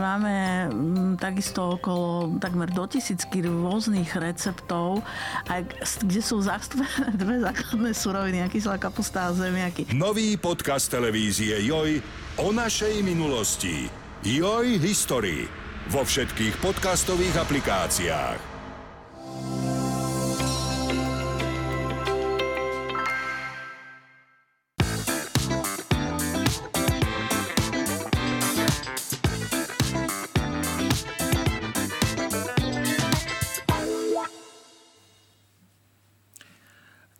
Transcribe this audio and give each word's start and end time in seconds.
máme 0.00 0.34
mm, 0.70 1.20
takisto 1.20 1.76
okolo 1.76 2.36
takmer 2.40 2.70
do 2.72 2.86
tisícky 2.88 3.44
rôznych 3.44 4.12
receptov, 4.16 5.04
aj, 5.50 5.66
kde 6.04 6.20
sú 6.22 6.40
zastúpené 6.40 7.12
dve 7.22 7.42
základné 7.42 7.90
suroviny, 7.92 8.38
kyslá 8.48 8.80
kapusta 8.80 9.28
a 9.28 9.36
zemiaky. 9.36 9.92
Nový 9.92 10.40
podcast 10.40 10.88
televízie 10.88 11.60
Joj 11.66 12.00
o 12.40 12.48
našej 12.52 13.04
minulosti. 13.04 13.88
Joj 14.24 14.80
History 14.80 15.46
vo 15.92 16.02
všetkých 16.02 16.58
podcastových 16.58 17.36
aplikáciách. 17.46 18.55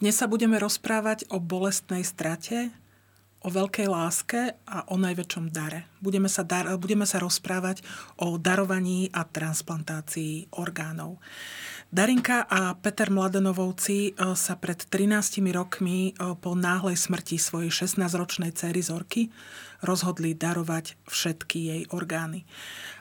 Dnes 0.06 0.23
sa 0.23 0.30
budeme 0.30 0.55
rozprávať 0.62 1.27
o 1.34 1.42
bolestnej 1.42 2.06
strate, 2.06 2.70
o 3.42 3.51
veľkej 3.51 3.91
láske 3.91 4.55
a 4.62 4.87
o 4.87 4.95
najväčšom 4.95 5.51
dare. 5.51 5.91
Budeme 5.98 6.30
sa, 6.30 6.46
dar, 6.46 6.70
budeme 6.79 7.02
sa 7.02 7.19
rozprávať 7.19 7.82
o 8.15 8.38
darovaní 8.38 9.10
a 9.10 9.27
transplantácii 9.27 10.55
orgánov. 10.62 11.19
Darinka 11.91 12.46
a 12.46 12.79
Peter 12.79 13.10
Mladenovovci 13.10 14.15
e, 14.15 14.34
sa 14.38 14.55
pred 14.55 14.79
13 14.79 15.42
rokmi 15.51 16.15
e, 16.15 16.38
po 16.38 16.54
náhlej 16.54 16.95
smrti 16.95 17.34
svojej 17.34 17.74
16-ročnej 17.74 18.54
cery 18.54 18.87
Zorky 18.87 19.34
rozhodli 19.82 20.38
darovať 20.38 21.02
všetky 21.10 21.59
jej 21.59 21.82
orgány. 21.91 22.46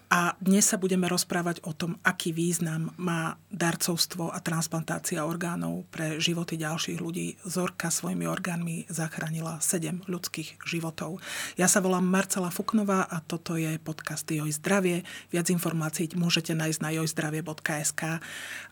A 0.09 0.37
dnes 0.37 0.69
sa 0.69 0.77
budeme 0.77 1.09
rozprávať 1.09 1.65
o 1.65 1.73
tom, 1.73 1.97
aký 2.05 2.29
význam 2.29 2.93
má 3.01 3.41
darcovstvo 3.49 4.29
a 4.29 4.37
transplantácia 4.37 5.25
orgánov 5.25 5.89
pre 5.89 6.21
životy 6.21 6.61
ďalších 6.61 7.01
ľudí. 7.01 7.41
Zorka 7.41 7.89
svojimi 7.89 8.29
orgánmi 8.29 8.85
zachránila 8.85 9.57
7 9.57 10.05
ľudských 10.05 10.61
životov. 10.61 11.17
Ja 11.57 11.65
sa 11.65 11.81
volám 11.81 12.05
Marcela 12.05 12.53
Fuknová 12.53 13.09
a 13.09 13.17
toto 13.19 13.57
je 13.57 13.81
podcast 13.81 14.29
Joj 14.29 14.53
zdravie. 14.53 15.01
Viac 15.33 15.49
informácií 15.49 16.05
môžete 16.13 16.53
nájsť 16.53 16.79
na 16.85 16.89
jojzdravie.sk. 17.01 18.21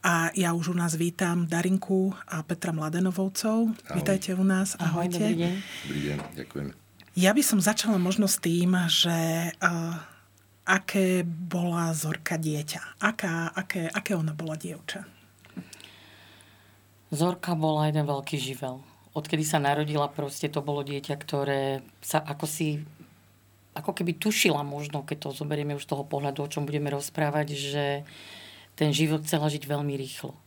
A 0.06 0.14
ja 0.38 0.50
už 0.54 0.72
u 0.72 0.76
nás 0.78 0.94
vítam 0.94 1.50
Darinku 1.50 2.14
a 2.30 2.46
Petra 2.46 2.70
Mladenovovcov. 2.70 3.74
Ahoj. 3.74 3.98
Vítajte 3.98 4.38
u 4.38 4.46
nás. 4.46 4.78
Ahojte. 4.78 5.18
Ahoj, 5.18 5.34
dobrý 5.34 5.36
deň. 5.42 5.54
Dobrý 5.90 6.02
deň, 6.06 6.18
ďakujem. 6.38 6.68
Ja 7.14 7.30
by 7.30 7.44
som 7.46 7.62
začala 7.62 8.02
možno 8.02 8.26
s 8.26 8.42
tým, 8.42 8.74
že 8.90 9.54
uh, 9.62 10.13
aké 10.64 11.28
bola 11.28 11.92
Zorka 11.92 12.40
dieťa? 12.40 13.04
Aká, 13.04 13.52
aké, 13.52 13.88
aké 13.92 14.16
ona 14.16 14.32
bola 14.32 14.56
dievča? 14.56 15.04
Zorka 17.14 17.54
bola 17.54 17.92
jeden 17.92 18.10
veľký 18.10 18.42
živel. 18.42 18.82
Odkedy 19.14 19.46
sa 19.46 19.62
narodila, 19.62 20.10
proste 20.10 20.50
to 20.50 20.66
bolo 20.66 20.82
dieťa, 20.82 21.14
ktoré 21.22 21.86
sa 22.02 22.18
ako 22.18 22.50
si 22.50 22.82
ako 23.74 23.92
keby 23.94 24.22
tušila 24.22 24.62
možno, 24.62 25.02
keď 25.02 25.30
to 25.30 25.30
zoberieme 25.34 25.74
už 25.74 25.90
toho 25.90 26.06
pohľadu, 26.06 26.46
o 26.46 26.52
čom 26.52 26.70
budeme 26.70 26.94
rozprávať, 26.94 27.58
že 27.58 27.86
ten 28.78 28.94
život 28.94 29.26
chcela 29.26 29.50
žiť 29.50 29.66
veľmi 29.66 29.94
rýchlo. 29.98 30.38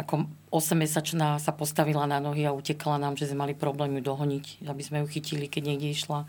Ako 0.00 0.28
8-mesačná 0.52 1.36
sa 1.40 1.52
postavila 1.52 2.08
na 2.08 2.20
nohy 2.20 2.48
a 2.48 2.56
utekala 2.56 2.96
nám, 2.96 3.16
že 3.16 3.28
sme 3.28 3.44
mali 3.48 3.54
problém 3.56 3.92
ju 4.00 4.02
dohoniť, 4.04 4.68
aby 4.68 4.82
sme 4.84 5.04
ju 5.04 5.06
chytili, 5.08 5.48
keď 5.48 5.62
niekde 5.72 5.88
išla 5.92 6.28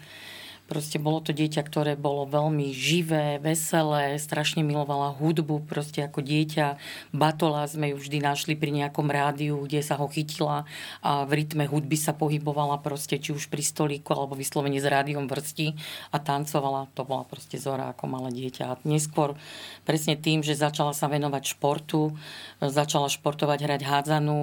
Proste 0.64 0.96
bolo 0.96 1.20
to 1.20 1.36
dieťa, 1.36 1.60
ktoré 1.60 2.00
bolo 2.00 2.24
veľmi 2.24 2.72
živé, 2.72 3.36
veselé, 3.36 4.16
strašne 4.16 4.64
milovala 4.64 5.12
hudbu, 5.12 5.68
proste 5.68 6.00
ako 6.08 6.24
dieťa. 6.24 6.80
Batola 7.12 7.68
sme 7.68 7.92
ju 7.92 8.00
vždy 8.00 8.24
našli 8.24 8.56
pri 8.56 8.72
nejakom 8.72 9.12
rádiu, 9.12 9.60
kde 9.68 9.84
sa 9.84 10.00
ho 10.00 10.08
chytila 10.08 10.64
a 11.04 11.28
v 11.28 11.44
rytme 11.44 11.68
hudby 11.68 12.00
sa 12.00 12.16
pohybovala 12.16 12.80
proste, 12.80 13.20
či 13.20 13.36
už 13.36 13.52
pri 13.52 13.60
stolíku, 13.60 14.16
alebo 14.16 14.40
vyslovene 14.40 14.80
s 14.80 14.88
rádiom 14.88 15.28
vrsti 15.28 15.76
a 16.16 16.18
tancovala. 16.24 16.88
To 16.96 17.04
bola 17.04 17.28
proste 17.28 17.60
Zora 17.60 17.92
ako 17.92 18.08
malé 18.08 18.32
dieťa. 18.32 18.64
A 18.64 18.80
neskôr 18.88 19.36
presne 19.84 20.16
tým, 20.16 20.48
že 20.48 20.56
začala 20.56 20.96
sa 20.96 21.12
venovať 21.12 21.44
športu, 21.60 22.16
začala 22.64 23.12
športovať, 23.12 23.68
hrať 23.68 23.82
hádzanú, 23.84 24.40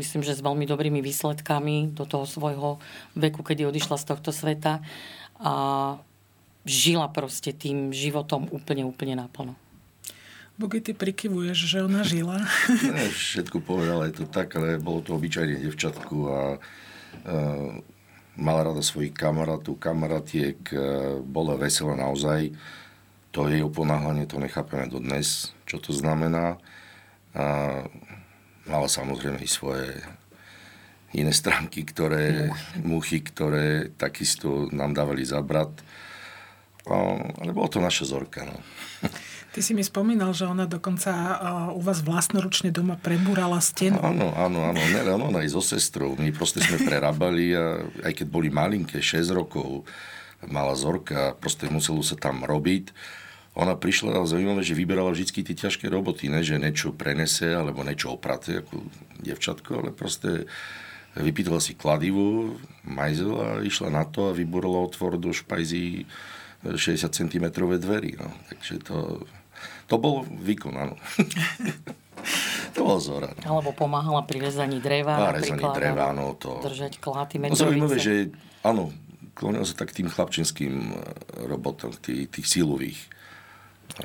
myslím, 0.00 0.24
že 0.24 0.32
s 0.32 0.40
veľmi 0.40 0.64
dobrými 0.64 1.04
výsledkami 1.04 1.92
do 1.92 2.08
toho 2.08 2.24
svojho 2.24 2.80
veku, 3.12 3.44
kedy 3.44 3.68
odišla 3.68 4.00
z 4.00 4.08
tohto 4.08 4.32
sveta 4.32 4.80
a 5.40 5.54
žila 6.68 7.08
proste 7.08 7.56
tým 7.56 7.90
životom 7.90 8.46
úplne, 8.52 8.84
úplne 8.84 9.16
naplno. 9.16 9.56
Bogy, 10.60 10.84
ty 10.84 10.92
prikyvuješ, 10.92 11.56
že 11.56 11.78
ona 11.80 12.04
žila. 12.04 12.44
Ne, 12.96 13.08
všetko 13.08 13.64
povedala, 13.64 14.12
je 14.12 14.20
to 14.20 14.26
tak, 14.28 14.52
ale 14.60 14.76
bolo 14.76 15.00
to 15.00 15.16
obyčajne 15.16 15.56
devčatku 15.56 16.16
a 16.28 16.40
uh, 16.60 17.70
mala 18.36 18.60
rada 18.68 18.84
svojich 18.84 19.16
kamarátov, 19.16 19.80
kamaratiek, 19.80 20.60
uh, 20.76 21.16
bola 21.24 21.56
veselá 21.56 21.96
naozaj. 21.96 22.52
To 23.32 23.48
jej 23.48 23.64
oponáhľanie, 23.64 24.28
to 24.28 24.36
nechápeme 24.36 24.84
dodnes, 24.90 25.56
čo 25.64 25.80
to 25.80 25.96
znamená. 25.96 26.60
A 27.32 27.46
mala 28.68 28.88
samozrejme 28.90 29.40
i 29.40 29.48
svoje 29.48 29.96
iné 31.14 31.34
stránky, 31.34 31.82
ktoré, 31.82 32.54
muchy, 32.86 33.18
ktoré 33.24 33.90
takisto 33.98 34.70
nám 34.70 34.94
dávali 34.94 35.26
zabrať. 35.26 35.82
Ale 36.86 37.50
bolo 37.52 37.68
to 37.68 37.82
naša 37.82 38.08
zorka. 38.08 38.46
No. 38.46 38.56
Ty 39.50 39.60
si 39.66 39.74
mi 39.74 39.82
spomínal, 39.82 40.30
že 40.30 40.46
ona 40.46 40.64
dokonca 40.70 41.10
u 41.74 41.82
vás 41.82 42.06
vlastnoručne 42.06 42.70
doma 42.70 42.94
prebúrala 42.94 43.58
stenu. 43.58 43.98
Áno, 43.98 44.30
áno, 44.38 44.70
áno. 44.70 44.78
Nelen 44.78 45.18
ona 45.18 45.42
aj 45.42 45.50
so 45.50 45.62
sestrou. 45.62 46.14
My 46.14 46.30
proste 46.30 46.62
sme 46.62 46.78
prerábali 46.86 47.52
a 47.58 47.82
aj 48.06 48.22
keď 48.22 48.26
boli 48.30 48.46
malinké, 48.46 49.02
6 49.02 49.34
rokov, 49.34 49.82
mala 50.46 50.78
zorka, 50.78 51.34
proste 51.36 51.66
muselo 51.66 52.00
sa 52.06 52.14
tam 52.14 52.46
robiť. 52.46 52.94
Ona 53.58 53.74
prišla 53.74 54.14
a 54.14 54.22
zaujímavé, 54.22 54.62
že 54.62 54.78
vyberala 54.78 55.10
vždy 55.10 55.42
tie 55.42 55.58
ťažké 55.66 55.90
roboty, 55.90 56.30
ne, 56.30 56.40
že 56.46 56.54
niečo 56.54 56.94
prenese 56.94 57.50
alebo 57.50 57.82
niečo 57.82 58.14
oprate 58.14 58.62
ako 58.62 58.86
devčatko, 59.20 59.70
ale 59.82 59.90
proste 59.90 60.46
vypýtala 61.18 61.58
si 61.58 61.74
kladivu, 61.74 62.58
majzel 62.86 63.32
a 63.38 63.48
išla 63.66 63.90
na 63.90 64.04
to 64.06 64.30
a 64.30 64.36
vyburala 64.36 64.86
otvor 64.86 65.18
do 65.18 65.34
špajzy 65.34 66.06
60 66.62 67.10
cm 67.10 67.44
dverí. 67.80 68.20
No. 68.20 68.30
Takže 68.52 68.74
to, 68.84 69.24
to 69.90 69.94
bol 69.98 70.22
výkon, 70.28 70.76
áno. 70.76 70.94
to 72.76 72.80
bol 72.84 73.00
zora. 73.00 73.32
No. 73.42 73.58
Alebo 73.58 73.74
pomáhala 73.74 74.22
pri 74.28 74.44
rezaní 74.44 74.78
dreva. 74.78 75.32
A 75.32 75.34
rezaní 75.34 75.64
dreva, 75.72 76.12
no 76.14 76.36
to... 76.36 76.60
Držať 76.62 77.00
kláty, 77.00 77.40
metrovice. 77.40 77.58
No 77.58 77.64
zaujímavé, 77.64 77.96
že 77.98 78.14
áno, 78.62 78.92
klonil 79.34 79.64
sa 79.64 79.74
tak 79.74 79.96
tým 79.96 80.12
chlapčenským 80.12 80.94
robotom, 81.48 81.96
tých, 81.96 82.28
tých 82.28 82.46
sílových 82.46 83.00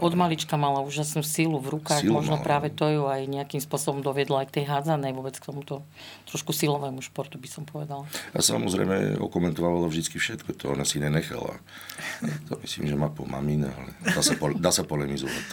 od 0.01 0.13
malička 0.18 0.57
mala 0.57 0.81
úžasnú 0.84 1.22
sílu 1.22 1.57
v 1.62 1.79
rukách, 1.79 2.01
Silu 2.03 2.13
možno 2.13 2.40
mala. 2.40 2.46
práve 2.46 2.68
to 2.73 2.90
ju 2.90 3.03
aj 3.06 3.25
nejakým 3.29 3.62
spôsobom 3.62 4.01
doviedla 4.01 4.44
aj 4.44 4.47
k 4.51 4.56
tej 4.62 4.66
hádzanej, 4.72 5.13
vôbec 5.13 5.35
k 5.38 5.46
tomuto 5.46 5.85
trošku 6.28 6.51
silovému 6.51 7.00
športu 7.06 7.38
by 7.38 7.50
som 7.50 7.63
povedala. 7.63 8.06
A 8.34 8.40
samozrejme 8.41 9.22
okomentovala 9.22 9.88
vždy 9.88 10.18
všetko, 10.18 10.56
to 10.57 10.73
ona 10.73 10.84
si 10.84 10.97
nenechala. 10.97 11.57
To 12.50 12.57
myslím, 12.62 12.90
že 12.90 12.96
má 12.96 13.09
po 13.12 13.28
mamine, 13.28 13.69
ale 13.69 13.91
dá 14.03 14.22
sa, 14.22 14.34
po, 14.35 14.51
dá 14.56 14.72
sa 14.73 14.84
polemizovať. 14.85 15.44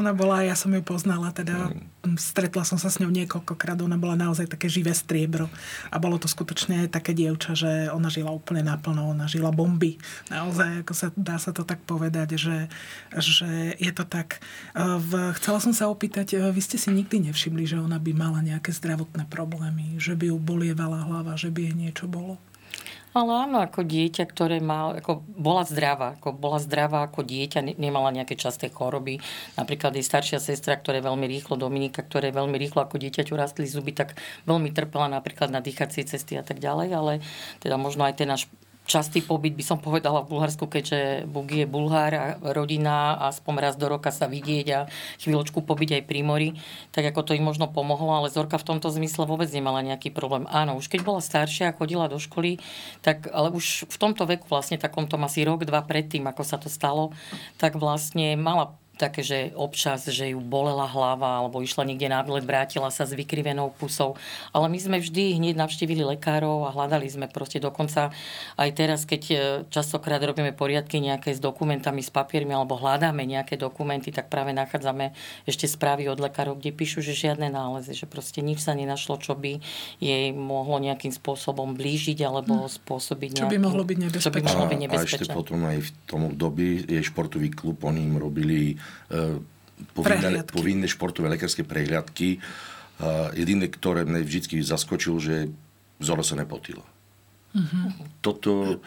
Ona 0.00 0.12
bola, 0.16 0.44
ja 0.44 0.56
som 0.58 0.72
ju 0.72 0.80
poznala, 0.80 1.32
teda 1.32 1.72
mm. 1.72 2.16
stretla 2.18 2.64
som 2.64 2.76
sa 2.76 2.92
s 2.92 3.00
ňou 3.00 3.10
niekoľkokrát, 3.12 3.80
ona 3.80 3.96
bola 4.00 4.16
naozaj 4.18 4.48
také 4.50 4.68
živé 4.68 4.92
striebro 4.92 5.48
a 5.88 5.96
bolo 5.96 6.16
to 6.16 6.30
skutočne 6.30 6.88
také 6.88 7.12
dievča, 7.12 7.52
že 7.56 7.70
ona 7.90 8.12
žila 8.12 8.32
úplne 8.32 8.64
naplno, 8.66 9.12
ona 9.12 9.26
žila 9.26 9.54
bomby. 9.54 9.96
Naozaj, 10.28 10.86
ako 10.86 10.92
sa, 10.94 11.06
dá 11.14 11.36
sa 11.36 11.50
to 11.50 11.64
tak 11.66 11.82
povedať, 11.84 12.36
že, 12.36 12.70
že 13.16 13.76
je 13.76 13.92
to 13.94 14.04
tak. 14.04 14.40
V, 14.76 15.10
chcela 15.40 15.58
som 15.58 15.72
sa 15.72 15.88
opýtať, 15.88 16.38
vy 16.38 16.60
ste 16.60 16.76
si 16.76 16.92
nikdy 16.92 17.32
nevšimli, 17.32 17.64
že 17.64 17.80
ona 17.80 17.96
by 17.96 18.12
mala 18.14 18.40
nejaké 18.44 18.72
zdravotné 18.72 19.28
problémy, 19.28 19.96
že 19.96 20.16
by 20.16 20.32
ju 20.32 20.36
bolievala 20.36 21.04
hlava, 21.08 21.34
že 21.38 21.48
by 21.52 21.70
jej 21.70 21.74
niečo 21.76 22.06
bolo? 22.08 22.36
Ale 23.12 23.44
áno, 23.44 23.60
ako 23.60 23.84
dieťa, 23.84 24.24
ktoré 24.24 24.64
má, 24.64 24.96
ako 24.96 25.20
bola 25.36 25.68
zdravá, 25.68 26.16
ako 26.16 26.32
bola 26.32 26.56
zdravá 26.56 27.04
ako 27.04 27.20
dieťa, 27.20 27.76
nemala 27.76 28.08
nejaké 28.08 28.40
časté 28.40 28.72
choroby. 28.72 29.20
Napríklad 29.60 29.92
jej 29.92 30.04
staršia 30.04 30.40
sestra, 30.40 30.80
ktorá 30.80 30.96
je 30.96 31.08
veľmi 31.12 31.28
rýchlo, 31.28 31.60
Dominika, 31.60 32.00
ktoré 32.00 32.32
veľmi 32.32 32.56
rýchlo 32.56 32.88
ako 32.88 32.96
dieťaťu 32.96 33.36
rastli 33.36 33.68
zuby, 33.68 33.92
tak 33.92 34.16
veľmi 34.48 34.72
trpela 34.72 35.12
napríklad 35.12 35.52
na 35.52 35.60
dýchacie 35.60 36.08
cesty 36.08 36.40
a 36.40 36.44
tak 36.44 36.56
ďalej, 36.56 36.88
ale 36.96 37.12
teda 37.60 37.76
možno 37.76 38.08
aj 38.08 38.16
ten 38.16 38.32
náš 38.32 38.48
častý 38.82 39.22
pobyt, 39.22 39.54
by 39.54 39.64
som 39.64 39.78
povedala, 39.78 40.26
v 40.26 40.36
Bulharsku, 40.36 40.66
keďže 40.66 41.24
Bugy 41.30 41.64
je 41.64 41.70
Bulhár 41.70 42.12
a 42.12 42.24
rodina 42.52 43.14
a 43.14 43.30
aspoň 43.30 43.54
raz 43.62 43.74
do 43.78 43.86
roka 43.86 44.10
sa 44.10 44.26
vidieť 44.26 44.66
a 44.74 44.80
chvíľočku 45.22 45.62
pobyť 45.62 46.00
aj 46.00 46.02
pri 46.04 46.20
mori, 46.26 46.48
tak 46.90 47.06
ako 47.14 47.22
to 47.22 47.32
im 47.38 47.46
možno 47.46 47.70
pomohlo, 47.70 48.12
ale 48.12 48.32
Zorka 48.32 48.58
v 48.58 48.68
tomto 48.74 48.90
zmysle 48.90 49.24
vôbec 49.24 49.48
nemala 49.54 49.80
nejaký 49.86 50.10
problém. 50.10 50.50
Áno, 50.50 50.76
už 50.76 50.90
keď 50.90 51.06
bola 51.06 51.22
staršia 51.22 51.70
a 51.70 51.76
chodila 51.76 52.10
do 52.10 52.18
školy, 52.18 52.58
tak 53.06 53.30
ale 53.30 53.54
už 53.54 53.86
v 53.86 53.96
tomto 53.96 54.26
veku, 54.26 54.50
vlastne 54.50 54.76
takomto 54.76 55.14
asi 55.22 55.46
rok, 55.46 55.62
dva 55.62 55.86
predtým, 55.86 56.26
ako 56.26 56.42
sa 56.42 56.58
to 56.58 56.66
stalo, 56.66 57.14
tak 57.62 57.78
vlastne 57.78 58.34
mala 58.34 58.74
také, 59.02 59.26
že 59.26 59.38
občas, 59.58 60.06
že 60.06 60.30
ju 60.30 60.38
bolela 60.38 60.86
hlava 60.86 61.42
alebo 61.42 61.58
išla 61.58 61.82
niekde 61.82 62.06
na 62.06 62.22
výlet, 62.22 62.46
vrátila 62.46 62.94
sa 62.94 63.02
s 63.02 63.10
vykrivenou 63.10 63.74
pusou. 63.74 64.14
Ale 64.54 64.70
my 64.70 64.78
sme 64.78 64.96
vždy 65.02 65.42
hneď 65.42 65.58
navštívili 65.58 66.06
lekárov 66.14 66.70
a 66.70 66.70
hľadali 66.70 67.10
sme 67.10 67.26
proste 67.26 67.58
dokonca 67.58 68.14
aj 68.54 68.70
teraz, 68.78 69.02
keď 69.02 69.22
e, 69.26 69.36
častokrát 69.74 70.22
robíme 70.22 70.54
poriadky 70.54 71.02
nejaké 71.02 71.34
s 71.34 71.42
dokumentami, 71.42 71.98
s 71.98 72.14
papiermi 72.14 72.54
alebo 72.54 72.78
hľadáme 72.78 73.26
nejaké 73.26 73.58
dokumenty, 73.58 74.14
tak 74.14 74.30
práve 74.30 74.54
nachádzame 74.54 75.10
ešte 75.50 75.66
správy 75.66 76.06
od 76.06 76.22
lekárov, 76.22 76.62
kde 76.62 76.70
píšu, 76.70 77.02
že 77.02 77.16
žiadne 77.16 77.50
nálezy, 77.50 77.98
že 77.98 78.06
proste 78.06 78.44
nič 78.44 78.62
sa 78.62 78.78
nenašlo, 78.78 79.18
čo 79.18 79.34
by 79.34 79.58
jej 79.98 80.30
mohlo 80.30 80.78
nejakým 80.78 81.10
spôsobom 81.10 81.74
blížiť 81.74 82.22
alebo 82.22 82.68
hm. 82.68 82.70
spôsobiť 82.70 83.30
nejaký, 83.42 83.50
čo 83.50 83.54
by 83.56 83.58
mohlo 83.58 83.82
byť 83.82 83.98
nebezpečné. 83.98 84.22
Čo 84.22 84.32
by 84.36 84.40
mohlo 84.46 84.64
byť 84.68 84.78
nebezpečné. 84.78 85.16
A, 85.16 85.18
a 85.18 85.24
ešte 85.26 85.34
potom 85.34 85.60
aj 85.66 85.78
v 85.82 85.90
tom 86.06 86.20
období 86.28 86.84
jej 86.86 87.02
športový 87.02 87.48
klub, 87.50 87.80
oni 87.82 88.04
im 88.04 88.16
robili 88.20 88.76
povinné, 89.96 90.44
povinné 90.46 90.86
športové 90.86 91.32
lekárske 91.32 91.66
prehliadky. 91.66 92.38
Jediné, 93.34 93.66
ktoré 93.66 94.06
mne 94.06 94.22
vždy 94.22 94.62
zaskočil, 94.62 95.18
že 95.18 95.34
Zoro 96.02 96.22
sa 96.26 96.34
nepotila. 96.34 96.82
Uh-huh. 97.54 97.90
Toto, 98.22 98.82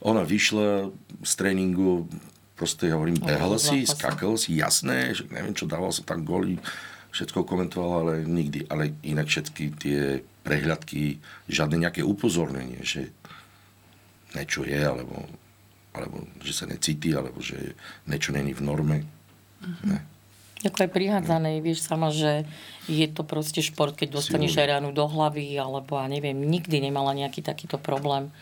ona 0.00 0.24
vyšla 0.24 0.92
z 1.24 1.32
tréningu, 1.36 2.08
proste 2.56 2.88
ja 2.88 2.96
hovorím, 2.96 3.20
behla 3.20 3.60
si, 3.60 3.84
skakal 3.84 4.40
si, 4.40 4.56
jasné, 4.56 5.12
že 5.12 5.28
neviem 5.28 5.52
čo, 5.52 5.68
dával 5.68 5.92
sa 5.92 6.04
tam 6.04 6.24
góly, 6.24 6.56
všetko 7.12 7.44
komentoval, 7.44 7.92
ale 8.04 8.14
nikdy. 8.24 8.68
Ale 8.68 8.96
inak 9.04 9.28
všetky 9.28 9.64
tie 9.76 10.20
prehľadky, 10.44 11.20
žiadne 11.48 11.80
nejaké 11.80 12.04
upozornenie, 12.04 12.80
že 12.84 13.12
niečo 14.36 14.68
je, 14.68 14.80
alebo, 14.80 15.28
alebo 15.96 16.28
že 16.44 16.52
sa 16.52 16.64
necíti, 16.68 17.16
alebo 17.16 17.40
že 17.40 17.76
niečo 18.04 18.36
není 18.36 18.52
v 18.52 18.64
norme. 18.64 18.98
Uh-huh. 19.66 19.98
Ako 20.64 20.88
aj 20.88 20.90
prihádzané, 20.90 21.60
vieš 21.60 21.84
sama, 21.84 22.08
že 22.08 22.48
je 22.88 23.06
to 23.10 23.26
proste 23.26 23.60
šport, 23.60 23.92
keď 23.92 24.18
dostaneš 24.18 24.56
aj 24.62 24.78
ránu 24.78 24.90
do 24.94 25.04
hlavy, 25.04 25.52
alebo 25.58 26.00
ja 26.00 26.08
neviem, 26.08 26.38
nikdy 26.38 26.80
nemala 26.80 27.12
nejaký 27.12 27.44
takýto 27.44 27.76
problém. 27.76 28.32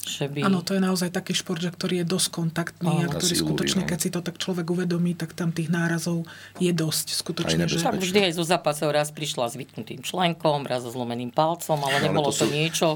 Že 0.00 0.32
by... 0.32 0.38
Áno, 0.48 0.64
to 0.64 0.72
je 0.72 0.80
naozaj 0.80 1.12
taký 1.12 1.36
šport, 1.36 1.60
že 1.60 1.68
ktorý 1.68 2.00
je 2.00 2.06
dosť 2.08 2.28
kontaktný 2.32 3.04
a 3.04 3.06
ktorý 3.12 3.36
skutočne, 3.36 3.84
keď 3.84 3.98
si 4.00 4.08
to 4.08 4.24
tak 4.24 4.40
človek 4.40 4.64
uvedomí, 4.72 5.12
tak 5.12 5.36
tam 5.36 5.52
tých 5.52 5.68
nárazov 5.68 6.24
je 6.56 6.72
dosť 6.72 7.20
skutočne. 7.20 7.68
Že... 7.68 7.84
Tak 7.84 8.00
vždy 8.00 8.32
aj 8.32 8.32
zo 8.32 8.44
zápasov 8.48 8.96
raz 8.96 9.12
prišla 9.12 9.52
s 9.52 9.60
vytknutým 9.60 10.00
členkom, 10.00 10.64
raz 10.64 10.88
so 10.88 10.90
zlomeným 10.90 11.28
palcom, 11.28 11.76
ale 11.84 12.00
no, 12.00 12.04
nebolo 12.08 12.32
ale 12.32 12.36
to, 12.36 12.40
to 12.40 12.46
sú... 12.48 12.56
niečo. 12.56 12.88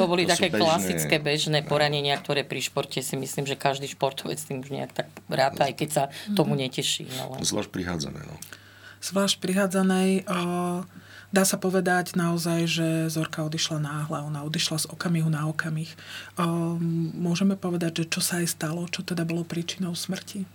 To 0.00 0.08
boli 0.08 0.24
to 0.28 0.32
také 0.32 0.48
bežné... 0.48 0.64
klasické 0.64 1.16
bežné 1.20 1.60
poranenia, 1.60 2.16
ktoré 2.16 2.40
pri 2.40 2.64
športe 2.64 3.04
si 3.04 3.20
myslím, 3.20 3.44
že 3.44 3.60
každý 3.60 3.92
športovec 3.92 4.40
tým 4.40 4.64
už 4.64 4.72
nejak 4.72 4.96
tak 4.96 5.12
ráta, 5.28 5.68
aj 5.68 5.76
keď 5.76 5.88
sa 5.92 6.04
tomu 6.32 6.56
neteší. 6.56 7.04
Ale... 7.20 7.44
Zvlášť 7.44 7.68
prihádzané. 7.68 8.20
No. 8.24 8.40
Zvlášť 9.04 9.36
prihádzanej. 9.44 10.24
Uh 10.24 10.88
Dá 11.34 11.42
sa 11.42 11.58
povedať 11.58 12.14
naozaj, 12.14 12.60
že 12.70 12.86
Zorka 13.10 13.42
odišla 13.42 13.82
náhle, 13.82 14.22
ona 14.22 14.46
odišla 14.46 14.84
z 14.84 14.86
okamihu 14.90 15.26
na 15.26 15.50
okamih. 15.50 15.90
Um, 16.38 17.10
môžeme 17.18 17.58
povedať, 17.58 18.02
že 18.02 18.18
čo 18.18 18.20
sa 18.22 18.40
aj 18.40 18.54
stalo, 18.54 18.86
čo 18.86 19.02
teda 19.02 19.26
bolo 19.26 19.42
príčinou 19.42 19.92
smrti? 19.92 20.46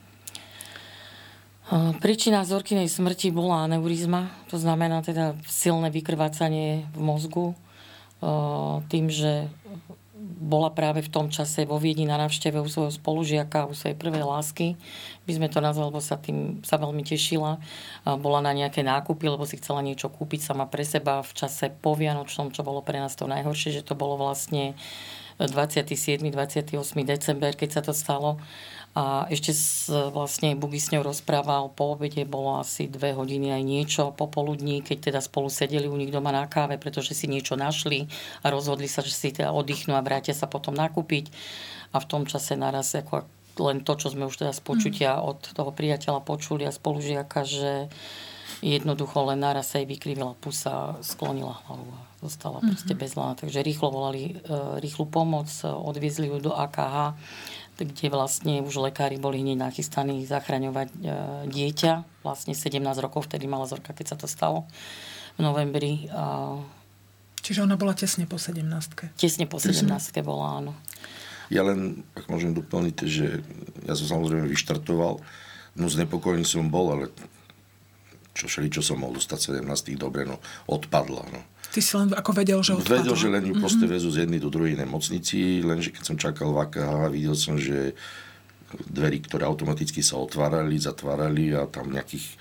Príčina 2.04 2.44
Zorkinej 2.44 2.92
smrti 2.92 3.32
bola 3.32 3.64
aneurizma, 3.64 4.28
to 4.52 4.60
znamená 4.60 5.00
teda 5.08 5.40
silné 5.48 5.88
vykrvácanie 5.88 6.84
v 6.92 7.00
mozgu, 7.00 7.56
tým, 8.92 9.08
že 9.08 9.48
bola 10.22 10.70
práve 10.70 11.02
v 11.02 11.10
tom 11.10 11.34
čase 11.34 11.66
vo 11.66 11.82
Viedni 11.82 12.06
na 12.06 12.22
návšteve 12.22 12.62
u 12.62 12.70
svojho 12.70 12.94
spolužiaka, 12.94 13.66
u 13.66 13.74
svojej 13.74 13.98
prvej 13.98 14.22
lásky. 14.22 14.78
By 15.26 15.32
sme 15.42 15.48
to 15.50 15.58
nazvali, 15.58 15.90
lebo 15.90 15.98
sa 15.98 16.22
tým 16.22 16.62
sa 16.62 16.78
veľmi 16.78 17.02
tešila. 17.02 17.58
Bola 18.22 18.40
na 18.46 18.54
nejaké 18.54 18.86
nákupy, 18.86 19.26
lebo 19.26 19.50
si 19.50 19.58
chcela 19.58 19.82
niečo 19.82 20.14
kúpiť 20.14 20.46
sama 20.46 20.70
pre 20.70 20.86
seba 20.86 21.26
v 21.26 21.32
čase 21.34 21.74
po 21.74 21.98
Vianočnom, 21.98 22.54
čo 22.54 22.62
bolo 22.62 22.86
pre 22.86 23.02
nás 23.02 23.18
to 23.18 23.26
najhoršie, 23.26 23.82
že 23.82 23.86
to 23.86 23.98
bolo 23.98 24.14
vlastne 24.22 24.78
27. 25.42 26.22
28. 26.22 26.78
december, 27.02 27.58
keď 27.58 27.70
sa 27.74 27.82
to 27.82 27.98
stalo. 27.98 28.38
A 28.92 29.24
ešte 29.32 29.56
s, 29.56 29.88
vlastne 29.88 30.52
Bugy 30.60 30.76
s 30.76 30.92
ňou 30.92 31.08
rozprával, 31.08 31.72
po 31.72 31.96
obede 31.96 32.28
bolo 32.28 32.60
asi 32.60 32.92
dve 32.92 33.16
hodiny 33.16 33.56
aj 33.56 33.64
niečo, 33.64 34.04
popoludní, 34.12 34.84
keď 34.84 35.12
teda 35.12 35.20
spolu 35.24 35.48
sedeli 35.48 35.88
u 35.88 35.96
nich 35.96 36.12
doma 36.12 36.36
na 36.36 36.44
káve, 36.52 36.76
pretože 36.76 37.16
si 37.16 37.32
niečo 37.32 37.56
našli 37.56 38.12
a 38.44 38.52
rozhodli 38.52 38.92
sa, 38.92 39.00
že 39.00 39.16
si 39.16 39.32
teda 39.32 39.56
oddychnú 39.56 39.96
a 39.96 40.04
vrátia 40.04 40.36
sa 40.36 40.52
potom 40.52 40.76
nakúpiť. 40.76 41.32
A 41.96 42.04
v 42.04 42.08
tom 42.08 42.28
čase 42.28 42.60
naraz 42.60 42.92
ako 42.92 43.24
len 43.64 43.84
to, 43.84 43.96
čo 43.96 44.12
sme 44.12 44.28
už 44.28 44.44
teda 44.44 44.52
z 44.52 44.60
počutia 44.64 45.24
od 45.24 45.40
toho 45.40 45.72
priateľa 45.72 46.24
počuli 46.24 46.68
a 46.68 46.76
spolužiaka, 46.76 47.48
že 47.48 47.92
jednoducho 48.62 49.26
len 49.28 49.42
naraz 49.42 49.74
sa 49.74 49.82
jej 49.82 49.90
vykrivila 49.90 50.38
pusa, 50.38 50.96
sklonila 51.02 51.64
hlavu 51.66 51.88
a 51.96 52.00
zostala 52.22 52.62
mm-hmm. 52.62 52.70
proste 52.70 52.94
bez 52.94 53.12
lana. 53.18 53.34
Takže 53.34 53.66
rýchlo 53.66 53.90
volali 53.90 54.38
e, 54.38 54.54
rýchlu 54.78 55.10
pomoc, 55.10 55.50
odviezli 55.66 56.30
ju 56.30 56.38
do 56.38 56.54
AKH 56.54 57.18
kde 57.78 58.08
vlastne 58.12 58.60
už 58.66 58.92
lekári 58.92 59.22
boli 59.22 59.40
hneď 59.44 59.72
nachystaní 59.72 60.26
zachraňovať 60.28 60.90
e, 60.92 60.98
dieťa. 61.48 62.24
Vlastne 62.26 62.54
17 62.58 62.82
rokov 63.00 63.30
vtedy 63.30 63.46
mala 63.48 63.70
Zorka, 63.70 63.96
keď 63.96 64.16
sa 64.16 64.18
to 64.18 64.28
stalo 64.28 64.68
v 65.38 65.42
novembri. 65.42 66.12
Čiže 67.42 67.66
ona 67.66 67.74
bola 67.74 67.98
tesne 67.98 68.30
po 68.30 68.38
17 68.38 68.62
Tesne 69.18 69.46
po 69.50 69.58
17 69.58 69.90
bola, 70.22 70.62
áno. 70.62 70.74
Ja 71.52 71.68
len, 71.68 72.06
ak 72.16 72.32
môžem 72.32 72.56
doplniť, 72.56 72.98
že 73.04 73.44
ja 73.84 73.94
som 73.98 74.08
samozrejme 74.08 74.48
vyštartoval, 74.48 75.20
no 75.76 75.86
znepokojený 75.90 76.48
som 76.48 76.72
bol, 76.72 76.96
ale 76.96 77.06
čo 78.32 78.48
všeli, 78.48 78.72
čo 78.72 78.80
som 78.80 79.04
mohol 79.04 79.20
dostať 79.20 79.60
17 79.60 80.00
dobre, 80.00 80.24
no 80.24 80.40
odpadla, 80.70 81.28
no. 81.28 81.42
Ty 81.72 81.80
si 81.80 81.92
len 81.96 82.12
ako 82.12 82.32
vedel, 82.36 82.60
že 82.60 82.76
odpadla. 82.76 83.00
Vedel, 83.00 83.16
že 83.16 83.28
len 83.32 83.44
ju 83.48 83.56
mm-hmm. 83.56 83.64
proste 83.64 83.86
vezú 83.88 84.12
z 84.12 84.28
jednej 84.28 84.44
do 84.44 84.52
druhej 84.52 84.76
nemocnici, 84.76 85.64
lenže 85.64 85.96
keď 85.96 86.04
som 86.04 86.20
čakal 86.20 86.52
v 86.52 86.68
AKH, 86.68 86.92
videl 87.16 87.36
som, 87.40 87.56
že 87.56 87.96
dverí, 88.92 89.24
ktoré 89.24 89.48
automaticky 89.48 90.04
sa 90.04 90.20
otvárali, 90.20 90.76
zatvárali 90.80 91.56
a 91.56 91.68
tam 91.68 91.92
nejakých 91.92 92.36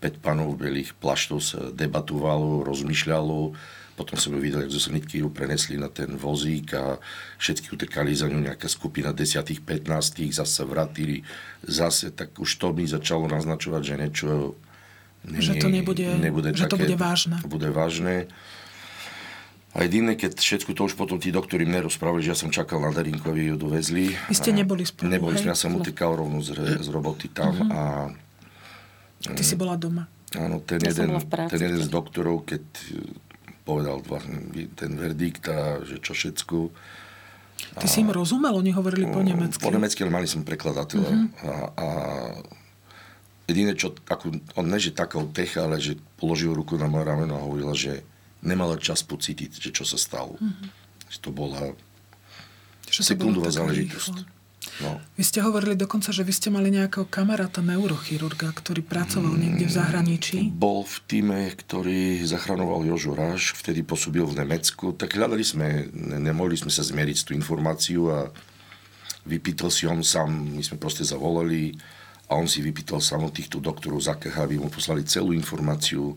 5 0.00 0.24
panov 0.24 0.56
belých 0.56 0.96
plaštov 0.96 1.38
sa 1.44 1.60
debatovalo, 1.72 2.64
rozmýšľalo. 2.64 3.52
Potom 4.00 4.16
som 4.16 4.32
ju 4.32 4.40
videl, 4.40 4.64
ako 4.64 4.72
zo 4.72 4.88
sanitky 4.88 5.20
ju 5.20 5.28
prenesli 5.28 5.76
na 5.76 5.92
ten 5.92 6.16
vozík 6.16 6.72
a 6.72 6.96
všetky 7.36 7.76
utekali 7.76 8.16
za 8.16 8.32
ňou 8.32 8.40
nejaká 8.40 8.64
skupina 8.64 9.12
10 9.12 9.44
15 9.60 10.32
zase 10.32 10.64
vrátili. 10.64 11.20
Zase 11.68 12.08
tak 12.16 12.32
už 12.40 12.48
to 12.56 12.72
mi 12.72 12.88
začalo 12.88 13.28
naznačovať, 13.28 13.82
že 13.84 13.94
niečo 14.00 14.28
nie, 15.20 15.44
že 15.44 15.60
to 15.60 15.68
nebude, 15.68 16.08
nebude 16.16 16.56
že 16.56 16.64
také, 16.64 16.72
to 16.72 16.76
bude 16.80 16.96
vážne. 16.96 17.36
Bude 17.44 17.68
vážne. 17.68 18.32
A 19.70 19.86
jediné, 19.86 20.18
keď 20.18 20.34
všetko 20.34 20.74
to 20.74 20.90
už 20.90 20.98
potom 20.98 21.22
tí 21.22 21.30
doktori 21.30 21.62
mne 21.62 21.86
rozprávali, 21.86 22.26
že 22.26 22.34
ja 22.34 22.38
som 22.38 22.50
čakal 22.50 22.82
na 22.82 22.90
Darinkovi, 22.90 23.54
ju 23.54 23.56
dovezli. 23.56 24.10
Vy 24.26 24.34
ste 24.34 24.50
neboli 24.50 24.82
spolu, 24.82 25.06
Neboli 25.06 25.38
sme, 25.38 25.54
ja 25.54 25.58
som 25.58 25.70
utekal 25.78 26.18
rovno 26.18 26.42
z, 26.42 26.82
z 26.82 26.88
roboty 26.90 27.30
tam 27.30 27.54
uh-huh. 27.54 27.70
a... 27.70 27.82
Ty 29.30 29.42
si 29.46 29.54
bola 29.54 29.78
doma. 29.78 30.10
Áno, 30.34 30.58
ten, 30.66 30.82
ja 30.82 30.90
jeden, 30.90 31.14
práci, 31.22 31.54
ten 31.54 31.60
jeden 31.70 31.82
z 31.82 31.86
doktorov, 31.86 32.50
keď 32.50 32.62
povedal 33.62 34.02
vlastne 34.02 34.42
ten 34.74 34.90
verdikt 34.98 35.46
a 35.46 35.86
že 35.86 36.02
čo 36.02 36.18
všetko. 36.18 36.56
Ty 37.78 37.86
a, 37.86 37.90
si 37.90 38.02
im 38.02 38.10
rozumel? 38.10 38.50
Oni 38.58 38.74
hovorili 38.74 39.06
po 39.06 39.22
nemecky? 39.22 39.62
Po 39.62 39.70
nemecky, 39.70 40.02
ale 40.02 40.10
mali 40.10 40.26
som 40.26 40.42
prekladateľa. 40.42 41.10
Uh-huh. 41.14 41.46
A, 41.46 41.52
a 41.78 41.86
jediné, 43.46 43.78
čo, 43.78 43.94
ako, 44.10 44.34
on 44.58 44.66
ne, 44.66 44.82
že 44.82 44.90
takou 44.90 45.30
techa, 45.30 45.62
ale 45.62 45.78
že 45.78 45.94
položil 46.18 46.50
ruku 46.50 46.74
na 46.74 46.90
moje 46.90 47.06
rameno 47.06 47.38
a 47.38 47.46
hovorila, 47.46 47.70
že 47.70 48.02
nemala 48.40 48.76
čas 48.80 49.04
pocítiť, 49.04 49.50
že 49.60 49.70
čo 49.72 49.84
sa 49.84 50.00
stalo. 50.00 50.36
Mm-hmm. 50.40 50.68
To 51.20 51.30
bola 51.34 51.76
že 52.90 53.06
sekundová 53.06 53.52
záležitosť. 53.52 54.40
No. 54.80 54.96
Vy 55.16 55.24
ste 55.24 55.44
hovorili 55.44 55.76
dokonca, 55.76 56.08
že 56.08 56.24
vy 56.24 56.32
ste 56.32 56.48
mali 56.48 56.72
nejakého 56.72 57.04
kamaráta 57.04 57.60
neurochirurga, 57.60 58.48
ktorý 58.52 58.80
pracoval 58.80 59.36
niekde 59.36 59.68
v 59.68 59.72
zahraničí. 59.76 60.36
Bol 60.52 60.88
v 60.88 60.96
týme, 61.04 61.40
ktorý 61.52 62.24
zachranoval 62.24 62.88
Jožo 62.88 63.12
Ráš, 63.12 63.56
vtedy 63.60 63.84
pôsobil 63.84 64.24
v 64.24 64.40
Nemecku. 64.40 64.96
Tak 64.96 65.16
hľadali 65.16 65.44
sme, 65.44 65.88
ne, 65.92 66.18
nemohli 66.20 66.56
sme 66.56 66.72
sa 66.72 66.80
zmieriť 66.80 67.16
s 67.16 67.24
tú 67.28 67.32
informáciu 67.36 68.08
a 68.08 68.18
vypýtal 69.28 69.68
si 69.68 69.84
on 69.84 70.00
sám, 70.00 70.32
my 70.32 70.64
sme 70.64 70.80
proste 70.80 71.04
zavolali 71.04 71.76
a 72.32 72.40
on 72.40 72.48
si 72.48 72.64
vypýtal 72.64 73.04
sám 73.04 73.28
od 73.28 73.36
týchto 73.36 73.60
doktorov 73.60 74.00
z 74.00 74.16
AKH, 74.16 74.36
aby 74.48 74.56
mu 74.56 74.72
poslali 74.72 75.04
celú 75.04 75.36
informáciu 75.36 76.16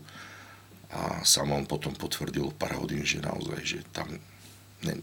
a 0.94 1.26
sám 1.26 1.50
on 1.50 1.66
potom 1.66 1.90
potvrdil 1.90 2.54
pár 2.54 2.78
hodín, 2.78 3.02
že 3.02 3.18
naozaj, 3.18 3.60
že 3.66 3.78
tam 3.90 4.06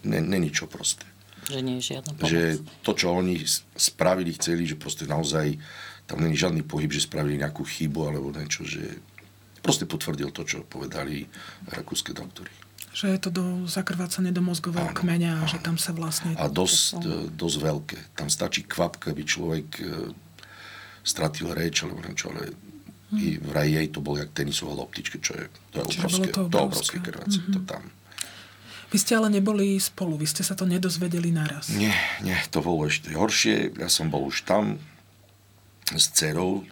není 0.08 0.50
čo 0.56 0.72
proste. 0.72 1.04
Že 1.52 1.60
nie 1.66 1.76
je 1.84 1.98
žiadna 1.98 2.12
pomoc. 2.16 2.30
Že 2.32 2.42
to, 2.86 2.92
čo 2.96 3.08
oni 3.12 3.36
spravili, 3.76 4.32
chceli, 4.40 4.64
že 4.64 4.80
proste 4.80 5.04
naozaj 5.04 5.60
tam 6.08 6.24
není 6.24 6.40
žiadny 6.40 6.64
pohyb, 6.64 6.92
že 6.92 7.04
spravili 7.04 7.42
nejakú 7.42 7.68
chybu 7.68 8.00
alebo 8.08 8.32
niečo, 8.32 8.64
že 8.64 9.04
proste 9.60 9.84
potvrdil 9.84 10.32
to, 10.32 10.48
čo 10.48 10.64
povedali 10.64 11.28
rakúske 11.68 12.16
doktory. 12.16 12.52
Že 12.92 13.16
je 13.16 13.20
to 13.24 13.30
do 13.32 13.46
zakrvácanie 13.72 14.36
do 14.36 14.44
mozgového 14.44 14.92
kmeňa 14.92 15.44
a 15.44 15.48
že 15.48 15.64
tam 15.64 15.80
sa 15.80 15.96
vlastne... 15.96 16.36
A 16.36 16.52
dosť, 16.52 17.00
dosť 17.32 17.58
veľké. 17.64 17.98
Tam 18.20 18.28
stačí 18.28 18.68
kvapka, 18.68 19.16
aby 19.16 19.24
človek 19.24 19.68
e, 19.80 19.84
stratil 21.00 21.56
reč 21.56 21.88
alebo 21.88 22.04
niečo, 22.04 22.36
ale 22.36 22.52
hmm. 23.12 23.20
i 23.20 23.28
vraj 23.38 23.70
jej 23.70 23.88
to 23.92 24.00
bol 24.00 24.16
jak 24.16 24.32
tenisová 24.32 24.74
loptička, 24.74 25.20
čo 25.20 25.36
je, 25.36 25.46
to 25.76 25.76
je 25.80 25.86
obrovské, 25.86 26.28
to, 26.32 26.42
to 26.48 26.58
obrovské 26.58 26.98
krváce, 27.04 27.38
mm-hmm. 27.38 27.56
to 27.56 27.60
tam. 27.68 27.84
Vy 28.92 28.98
ste 29.00 29.16
ale 29.16 29.32
neboli 29.32 29.80
spolu, 29.80 30.20
vy 30.20 30.28
ste 30.28 30.44
sa 30.44 30.52
to 30.52 30.68
nedozvedeli 30.68 31.32
naraz. 31.32 31.72
Nie, 31.72 31.96
nie, 32.28 32.36
to 32.52 32.60
bolo 32.60 32.92
ešte 32.92 33.16
horšie. 33.16 33.80
Ja 33.80 33.88
som 33.88 34.12
bol 34.12 34.28
už 34.28 34.44
tam 34.44 34.84
s 35.96 36.12
dcerou, 36.12 36.68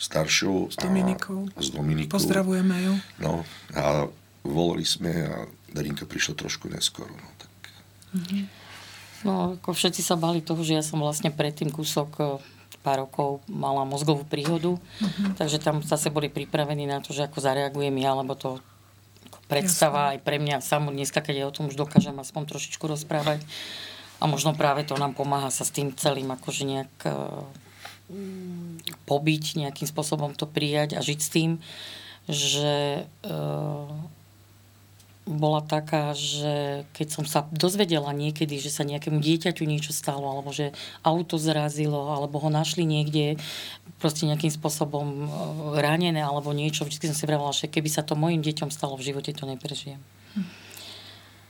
staršou. 0.00 0.72
S 0.72 0.80
Dominikou. 0.80 1.44
A, 1.52 1.60
s 1.60 1.68
Dominikou. 1.68 2.16
Pozdravujeme 2.16 2.76
ju. 2.88 2.94
No 3.20 3.44
a 3.76 4.08
volali 4.48 4.88
sme 4.88 5.12
a 5.28 5.44
Darinka 5.68 6.08
prišla 6.08 6.40
trošku 6.40 6.72
neskoro. 6.72 7.12
No, 7.12 7.28
tak... 7.36 7.52
Mm-hmm. 8.16 8.67
No 9.26 9.58
ako 9.58 9.74
všetci 9.74 10.02
sa 10.04 10.14
bali 10.14 10.42
toho, 10.44 10.60
že 10.62 10.78
ja 10.78 10.84
som 10.84 11.02
vlastne 11.02 11.32
predtým 11.32 11.70
kúsok 11.72 12.08
e, 12.18 12.22
pár 12.82 13.06
rokov 13.06 13.42
mala 13.50 13.82
mozgovú 13.82 14.22
príhodu, 14.22 14.78
mm-hmm. 14.78 15.34
takže 15.34 15.58
tam 15.58 15.82
zase 15.82 16.12
boli 16.14 16.30
pripravení 16.30 16.86
na 16.86 17.02
to, 17.02 17.10
že 17.10 17.26
ako 17.26 17.42
zareagujem 17.42 17.94
ja, 17.98 18.14
lebo 18.14 18.38
to 18.38 18.62
predstava 19.48 20.12
Jasne. 20.12 20.12
aj 20.14 20.18
pre 20.22 20.36
mňa 20.38 20.56
samú 20.60 20.92
dneska, 20.92 21.24
keď 21.24 21.34
ja 21.34 21.46
o 21.48 21.54
tom 21.54 21.72
už 21.72 21.76
dokážem 21.80 22.14
aspoň 22.20 22.54
trošičku 22.54 22.84
rozprávať. 22.84 23.42
A 24.18 24.26
možno 24.26 24.52
práve 24.52 24.82
to 24.82 24.98
nám 24.98 25.14
pomáha 25.14 25.48
sa 25.48 25.62
s 25.62 25.70
tým 25.70 25.94
celým 25.94 26.28
akože 26.34 26.62
nejak 26.66 26.94
e, 27.06 27.12
pobyť, 29.06 29.44
nejakým 29.62 29.86
spôsobom 29.86 30.34
to 30.34 30.44
prijať 30.44 30.98
a 30.98 31.00
žiť 31.00 31.18
s 31.22 31.30
tým, 31.32 31.50
že 32.28 33.04
e, 33.08 33.32
bola 35.28 35.60
taká, 35.60 36.16
že 36.16 36.88
keď 36.96 37.08
som 37.12 37.24
sa 37.28 37.44
dozvedela 37.52 38.08
niekedy, 38.16 38.56
že 38.56 38.72
sa 38.72 38.88
nejakému 38.88 39.20
dieťaťu 39.20 39.68
niečo 39.68 39.92
stalo, 39.92 40.24
alebo 40.24 40.48
že 40.56 40.72
auto 41.04 41.36
zrazilo, 41.36 42.08
alebo 42.08 42.40
ho 42.40 42.48
našli 42.48 42.88
niekde 42.88 43.36
proste 44.00 44.24
nejakým 44.24 44.48
spôsobom 44.48 45.04
e, 45.04 45.24
ranené, 45.84 46.24
alebo 46.24 46.56
niečo, 46.56 46.88
vždy 46.88 47.12
som 47.12 47.16
si 47.18 47.28
vravela, 47.28 47.52
že 47.52 47.68
keby 47.68 47.92
sa 47.92 48.00
to 48.00 48.16
mojim 48.16 48.40
deťom 48.40 48.72
stalo 48.72 48.96
v 48.96 49.12
živote, 49.12 49.36
to 49.36 49.44
neprežijem. 49.44 50.00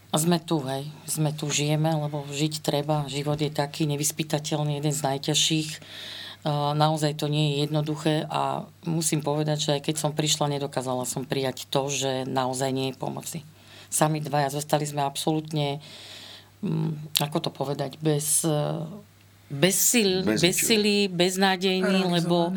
A 0.08 0.16
sme 0.16 0.40
tu, 0.40 0.58
hej. 0.66 0.88
Sme 1.04 1.30
tu, 1.36 1.46
žijeme, 1.52 1.92
lebo 1.92 2.24
žiť 2.24 2.64
treba. 2.64 3.04
Život 3.12 3.44
je 3.44 3.52
taký 3.52 3.84
nevyspytateľný, 3.92 4.80
jeden 4.80 4.94
z 4.96 5.04
najťažších. 5.06 5.70
E, 5.70 5.80
naozaj 6.74 7.14
to 7.14 7.30
nie 7.30 7.54
je 7.54 7.70
jednoduché 7.70 8.26
a 8.26 8.66
musím 8.88 9.22
povedať, 9.22 9.58
že 9.62 9.70
aj 9.78 9.82
keď 9.86 9.96
som 10.02 10.10
prišla, 10.10 10.58
nedokázala 10.58 11.06
som 11.06 11.22
prijať 11.22 11.70
to, 11.70 11.86
že 11.86 12.26
naozaj 12.26 12.74
nie 12.74 12.90
je 12.90 12.98
pomoci 12.98 13.38
sami 13.88 14.20
dvaja. 14.20 14.52
Zostali 14.52 14.84
sme 14.84 15.04
absolútne, 15.04 15.80
mm, 16.64 17.20
ako 17.24 17.48
to 17.48 17.50
povedať, 17.52 17.96
bez, 18.00 18.44
eh, 18.44 18.84
bez, 19.48 19.76
sil, 19.76 20.12
bez, 20.24 20.44
bez 20.44 20.56
sily, 20.60 21.08
beznádejný, 21.08 22.04
lebo 22.20 22.52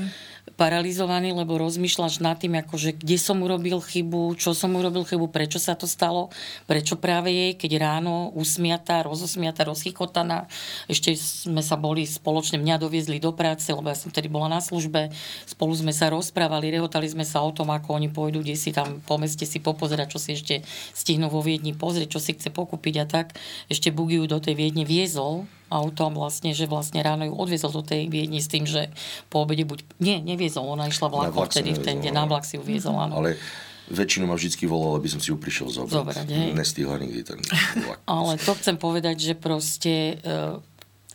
paralizovaný, 0.62 1.34
lebo 1.34 1.58
rozmýšľaš 1.58 2.22
nad 2.22 2.38
tým, 2.38 2.58
akože 2.62 2.98
kde 2.98 3.18
som 3.18 3.42
urobil 3.42 3.82
chybu, 3.82 4.38
čo 4.38 4.54
som 4.54 4.74
urobil 4.78 5.02
chybu, 5.02 5.30
prečo 5.34 5.58
sa 5.58 5.74
to 5.74 5.90
stalo, 5.90 6.30
prečo 6.70 6.98
práve 7.02 7.34
jej, 7.34 7.52
keď 7.58 7.72
ráno 7.82 8.30
usmiatá, 8.38 9.02
rozosmiatá, 9.02 9.66
rozchychotaná, 9.66 10.46
ešte 10.86 11.18
sme 11.18 11.66
sa 11.66 11.78
boli 11.82 12.06
spoločne, 12.06 12.62
mňa 12.62 12.78
doviezli 12.78 13.18
do 13.18 13.34
práce, 13.34 13.74
lebo 13.74 13.90
ja 13.90 13.98
som 13.98 14.14
tedy 14.14 14.30
bola 14.30 14.50
na 14.50 14.62
službe, 14.62 15.10
spolu 15.50 15.74
sme 15.74 15.94
sa 15.94 16.14
rozprávali, 16.14 16.70
rehotali 16.74 17.10
sme 17.10 17.26
sa 17.26 17.42
o 17.42 17.50
tom, 17.50 17.74
ako 17.74 17.98
oni 17.98 18.14
pôjdu, 18.14 18.46
kde 18.46 18.54
si 18.54 18.70
tam 18.70 19.02
po 19.02 19.18
meste 19.18 19.50
si 19.50 19.58
popozerať, 19.58 20.08
čo 20.14 20.20
si 20.22 20.38
ešte 20.38 20.62
stihnú 20.94 21.30
vo 21.30 21.42
Viedni 21.42 21.74
pozrieť, 21.74 22.18
čo 22.18 22.20
si 22.22 22.38
chce 22.38 22.54
pokúpiť 22.54 22.96
a 23.02 23.06
tak. 23.10 23.34
Ešte 23.66 23.90
Bugiu 23.90 24.30
do 24.30 24.38
tej 24.38 24.54
Viedne 24.54 24.86
viezol, 24.86 25.50
autom 25.72 26.20
vlastne, 26.20 26.52
že 26.52 26.68
vlastne 26.68 27.00
ráno 27.00 27.24
ju 27.24 27.34
odviezol 27.34 27.72
do 27.72 27.82
tej 27.82 28.12
Viedni 28.12 28.44
s 28.44 28.52
tým, 28.52 28.68
že 28.68 28.92
po 29.32 29.48
obede 29.48 29.64
buď... 29.64 29.88
Nie, 30.04 30.20
neviezol, 30.20 30.68
ona 30.68 30.92
išla 30.92 31.08
vlakom 31.08 31.48
vtedy 31.48 31.72
v 31.72 31.82
ten 31.82 32.04
deň, 32.04 32.12
na 32.12 32.28
vlak 32.28 32.44
si 32.44 32.60
ju 32.60 32.64
viezol, 32.68 33.00
áno. 33.00 33.24
Ale 33.24 33.40
väčšinu 33.88 34.28
ma 34.28 34.36
vždy 34.36 34.68
volal, 34.68 35.00
aby 35.00 35.08
som 35.08 35.24
si 35.24 35.32
ju 35.32 35.40
prišiel 35.40 35.72
zobrať. 35.72 35.96
Zobrať, 35.96 36.28
hej. 36.28 36.50
Nestihla 36.52 37.00
nikdy 37.00 37.22
ten 37.24 37.40
vlak. 37.88 38.00
Ale 38.12 38.36
to 38.36 38.52
chcem 38.60 38.76
povedať, 38.76 39.16
že 39.20 39.34
proste 39.36 40.20
e, 40.20 40.60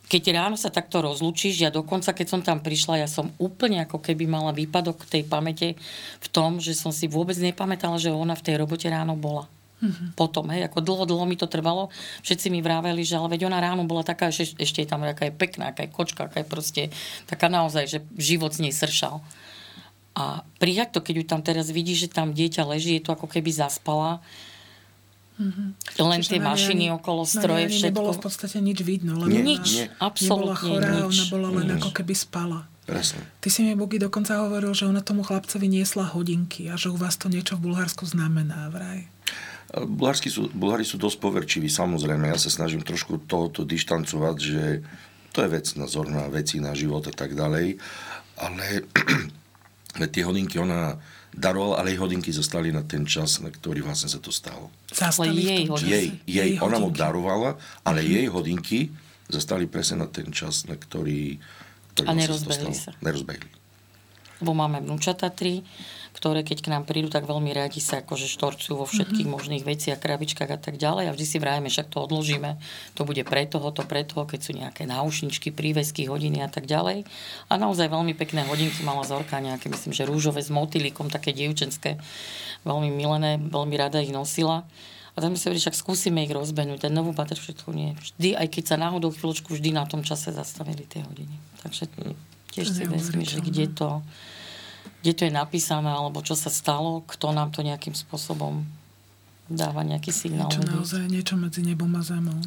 keď 0.06 0.22
ráno 0.38 0.54
sa 0.54 0.70
takto 0.70 1.02
rozlučíš, 1.02 1.66
ja 1.66 1.70
dokonca, 1.74 2.14
keď 2.14 2.26
som 2.30 2.40
tam 2.44 2.62
prišla, 2.62 3.02
ja 3.02 3.08
som 3.10 3.34
úplne 3.42 3.82
ako 3.82 3.98
keby 3.98 4.30
mala 4.30 4.54
výpadok 4.54 5.02
tej 5.02 5.26
pamäte 5.26 5.74
v 6.22 6.28
tom, 6.30 6.62
že 6.62 6.78
som 6.78 6.94
si 6.94 7.10
vôbec 7.10 7.34
nepamätala, 7.34 7.98
že 7.98 8.14
ona 8.14 8.38
v 8.38 8.44
tej 8.46 8.54
robote 8.62 8.86
ráno 8.86 9.18
bola. 9.18 9.50
Mm-hmm. 9.76 10.16
Potom, 10.16 10.48
hej, 10.48 10.64
ako 10.72 10.80
dlho, 10.80 11.04
dlho 11.04 11.26
mi 11.28 11.36
to 11.36 11.44
trvalo. 11.44 11.92
Všetci 12.24 12.48
mi 12.48 12.64
vraveli, 12.64 13.04
že 13.04 13.20
ale 13.20 13.36
veď 13.36 13.52
ona 13.52 13.60
ráno 13.60 13.84
bola 13.84 14.00
taká, 14.00 14.32
že 14.32 14.56
ešte 14.56 14.80
je 14.80 14.88
tam 14.88 15.04
aká 15.04 15.28
je 15.28 15.34
pekná, 15.36 15.76
aká 15.76 15.84
je 15.84 15.92
kočka, 15.92 16.32
aká 16.32 16.40
je 16.40 16.48
proste 16.48 16.82
taká 17.28 17.52
naozaj, 17.52 17.84
že 17.84 17.98
život 18.16 18.56
z 18.56 18.64
nej 18.64 18.72
sršal. 18.72 19.20
A 20.16 20.48
prijať 20.56 20.96
to, 20.96 21.04
keď 21.04 21.14
ju 21.20 21.24
tam 21.28 21.44
teraz 21.44 21.68
vidí, 21.68 21.92
že 21.92 22.08
tam 22.08 22.32
dieťa 22.32 22.64
leží, 22.64 22.96
je 22.96 23.04
to 23.04 23.12
ako 23.12 23.28
keby 23.28 23.52
zaspala. 23.52 24.24
Mm-hmm. 25.36 25.68
Len 26.00 26.20
Čiže 26.24 26.30
tie 26.32 26.40
mašiny 26.40 26.84
ani, 26.88 26.96
okolo 26.96 27.28
stroje, 27.28 27.68
všetko. 27.68 27.88
nebolo 27.92 28.10
v 28.16 28.20
podstate 28.24 28.56
nič 28.64 28.80
vidno. 28.80 29.20
Lebo 29.20 29.28
nie, 29.28 29.44
nič, 29.44 29.84
nie. 29.84 29.86
absolútne 30.00 30.40
nebola 30.40 30.56
chorá, 30.56 30.88
nič. 30.88 31.04
ona 31.12 31.24
bola 31.28 31.48
len 31.60 31.66
nič. 31.68 31.76
ako 31.76 31.90
keby 31.92 32.14
spala. 32.16 32.58
Presne. 32.88 33.20
Ty 33.44 33.48
si 33.52 33.60
mi, 33.60 33.76
Bogi, 33.76 34.00
dokonca 34.00 34.40
hovoril, 34.40 34.72
že 34.72 34.88
ona 34.88 35.04
tomu 35.04 35.20
chlapcovi 35.20 35.68
niesla 35.68 36.08
hodinky 36.08 36.72
a 36.72 36.80
že 36.80 36.88
u 36.88 36.96
vás 36.96 37.20
to 37.20 37.28
niečo 37.28 37.60
v 37.60 37.68
Bulharsku 37.68 38.08
znamená 38.08 38.72
vraj. 38.72 39.04
Bulhári 39.76 40.32
sú, 40.32 40.48
Bulhári 40.56 40.88
sú 40.88 40.96
dosť 40.96 41.20
poverčiví, 41.20 41.68
samozrejme. 41.68 42.32
Ja 42.32 42.40
sa 42.40 42.48
snažím 42.48 42.80
trošku 42.80 43.20
tohoto 43.28 43.68
dištancovať, 43.68 44.36
že 44.40 44.64
to 45.36 45.44
je 45.44 45.52
vec 45.52 45.66
na 45.76 45.84
zorná 45.84 46.24
veci 46.32 46.64
na 46.64 46.72
život 46.72 47.04
a 47.04 47.12
tak 47.12 47.36
ďalej. 47.36 47.76
Ale 48.40 48.88
tie 50.14 50.22
hodinky 50.24 50.56
ona 50.56 50.96
darovala, 51.36 51.84
ale 51.84 51.92
jej 51.92 52.00
hodinky 52.00 52.32
zostali 52.32 52.72
na 52.72 52.80
ten 52.80 53.04
čas, 53.04 53.44
na 53.44 53.52
ktorý 53.52 53.84
vlastne 53.84 54.08
sa 54.08 54.16
to 54.16 54.32
stalo. 54.32 54.72
Zastali 54.88 55.36
jej, 55.36 55.68
hodinky. 55.68 55.92
Jej, 55.92 56.06
jej, 56.24 56.50
jej 56.56 56.64
ona 56.64 56.80
mu 56.80 56.88
darovala, 56.88 57.60
ale 57.84 58.00
mm-hmm. 58.00 58.16
jej 58.16 58.26
hodinky 58.32 58.78
zostali 59.28 59.68
presne 59.68 60.00
na 60.00 60.08
ten 60.08 60.32
čas, 60.32 60.64
na 60.64 60.80
ktorý, 60.80 61.36
ktorý 61.92 62.06
a 62.08 62.12
vlastne 62.16 62.22
nerozbehli 62.24 62.72
sa. 62.72 62.90
Nerozbehli. 63.04 63.65
Lebo 64.40 64.52
máme 64.52 64.84
vnúčata 64.84 65.32
tri, 65.32 65.64
ktoré 66.16 66.40
keď 66.40 66.58
k 66.64 66.72
nám 66.72 66.88
prídu, 66.88 67.12
tak 67.12 67.28
veľmi 67.28 67.52
radi 67.52 67.76
sa 67.76 68.00
akože 68.00 68.24
štorcujú 68.24 68.80
vo 68.80 68.88
všetkých 68.88 69.28
mm-hmm. 69.28 69.36
možných 69.36 69.64
veciach, 69.68 70.00
krabičkách 70.00 70.48
a 70.48 70.56
tak 70.56 70.80
ďalej. 70.80 71.08
A 71.08 71.14
vždy 71.14 71.26
si 71.28 71.36
vrajeme, 71.36 71.68
však 71.68 71.92
to 71.92 72.00
odložíme, 72.08 72.56
to 72.96 73.04
bude 73.04 73.20
pre 73.28 73.44
toho, 73.44 73.68
to 73.68 73.84
pre 73.84 74.00
toho, 74.08 74.24
keď 74.24 74.40
sú 74.40 74.56
nejaké 74.56 74.88
náušničky, 74.88 75.52
prívesky, 75.52 76.08
hodiny 76.08 76.40
a 76.40 76.48
tak 76.48 76.64
ďalej. 76.64 77.04
A 77.48 77.52
naozaj 77.60 77.92
veľmi 77.92 78.16
pekné 78.16 78.48
hodinky 78.48 78.80
mala 78.80 79.04
Zorka, 79.04 79.44
nejaké 79.44 79.68
myslím, 79.68 79.92
že 79.92 80.08
rúžové 80.08 80.40
s 80.40 80.48
motýlikom, 80.48 81.12
také 81.12 81.36
dievčenské, 81.36 82.00
veľmi 82.64 82.88
milené, 82.88 83.36
veľmi 83.36 83.76
rada 83.76 84.00
ich 84.00 84.10
nosila. 84.10 84.64
A 85.16 85.24
tam 85.24 85.32
si 85.32 85.48
hovorí, 85.48 85.60
však 85.60 85.76
skúsime 85.76 86.28
ich 86.28 86.32
rozbehnúť. 86.32 86.88
Ten 86.88 86.92
novú 86.92 87.16
baterku 87.16 87.72
nie. 87.72 87.96
Vždy, 87.96 88.36
aj 88.36 88.52
keď 88.52 88.64
sa 88.68 88.76
náhodou 88.76 89.16
chvíľočku, 89.16 89.48
vždy 89.56 89.72
na 89.72 89.88
tom 89.88 90.04
čase 90.04 90.28
zastavili 90.28 90.84
tie 90.84 91.00
hodiny. 91.00 91.32
Takže 91.64 91.88
tiež 92.56 92.72
si 92.72 92.84
vezmi, 92.88 93.28
že 93.28 93.44
kde 93.44 93.68
to, 93.68 94.00
kde 95.04 95.12
to 95.12 95.22
je 95.28 95.32
napísané, 95.32 95.92
alebo 95.92 96.24
čo 96.24 96.32
sa 96.32 96.48
stalo, 96.48 97.04
kto 97.04 97.36
nám 97.36 97.52
to 97.52 97.60
nejakým 97.60 97.92
spôsobom 97.92 98.64
dáva 99.46 99.86
nejaký 99.86 100.10
signál. 100.10 100.50
Niečo 100.50 100.64
naozaj, 100.66 101.02
niečo 101.06 101.34
medzi 101.38 101.62
nebom 101.62 101.92
a 101.94 102.02
zemou. 102.02 102.40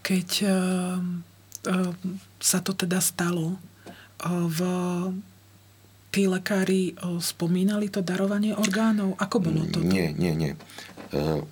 Keď 0.00 0.28
uh, 0.46 1.02
uh, 1.66 1.92
sa 2.40 2.62
to 2.62 2.72
teda 2.72 3.02
stalo, 3.02 3.58
uh, 3.58 4.46
v 4.48 4.60
tí 6.14 6.24
lekári 6.24 6.96
uh, 6.96 7.20
spomínali 7.20 7.92
to 7.92 8.00
darovanie 8.00 8.56
orgánov? 8.56 9.18
Ako 9.20 9.42
bolo 9.44 9.68
to? 9.68 9.84
Nie, 9.84 10.16
nie, 10.16 10.32
nie. 10.32 10.52
Uh, 11.12 11.44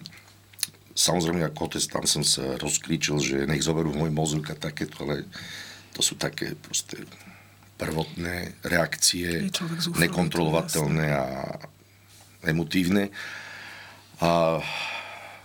samozrejme, 0.96 1.44
ako 1.44 1.68
otec, 1.68 1.84
tam 1.90 2.08
som 2.08 2.24
sa 2.24 2.56
rozkričil, 2.56 3.20
že 3.20 3.36
nech 3.44 3.60
zoberú 3.60 3.92
môj 3.92 4.08
mozog 4.14 4.48
a 4.48 4.56
takéto, 4.56 5.04
ale 5.04 5.28
to 5.92 6.00
sú 6.00 6.16
také 6.16 6.56
proste 6.56 7.04
prvotné 7.74 8.62
reakcie, 8.62 9.50
nekontrolovateľné 9.98 11.06
a 11.10 11.26
emotívne. 12.46 13.10
A 14.22 14.62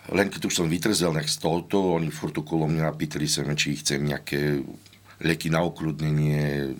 len 0.09 0.27
keď 0.29 0.49
už 0.49 0.53
som 0.61 0.69
vytrzel 0.69 1.13
z 1.25 1.37
tohoto, 1.37 1.97
oni 1.97 2.09
furt 2.09 2.33
okolo 2.37 2.69
mňa 2.69 2.93
pýtali 2.97 3.25
sa 3.29 3.45
či 3.53 3.77
chcem 3.77 4.01
nejaké 4.01 4.61
lieky 5.19 5.51
na 5.51 5.61
okrutnenie, 5.65 6.73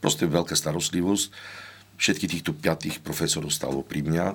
proste 0.00 0.26
veľká 0.26 0.56
starostlivosť. 0.56 1.26
Všetky 1.94 2.26
týchto 2.26 2.50
piatých 2.56 3.04
profesorov 3.04 3.54
stalo 3.54 3.86
pri 3.86 4.02
mňa, 4.02 4.26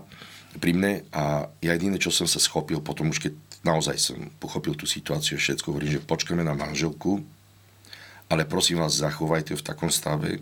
pri 0.57 0.71
mne 0.71 1.03
a 1.11 1.51
ja 1.59 1.75
jediné, 1.75 1.99
čo 1.99 2.09
som 2.09 2.25
sa 2.25 2.39
schopil 2.39 2.79
potom 2.79 3.11
už 3.11 3.19
keď 3.19 3.33
naozaj 3.61 3.99
som 3.99 4.17
pochopil 4.39 4.73
tú 4.73 4.87
situáciu, 4.87 5.35
všetko 5.35 5.75
hovorím, 5.75 5.99
že 5.99 6.07
počkáme 6.07 6.41
na 6.41 6.55
manželku, 6.55 7.19
ale 8.29 8.45
prosím 8.45 8.79
vás, 8.79 8.93
zachovajte 8.95 9.57
v 9.57 9.65
takom 9.65 9.89
stave, 9.89 10.39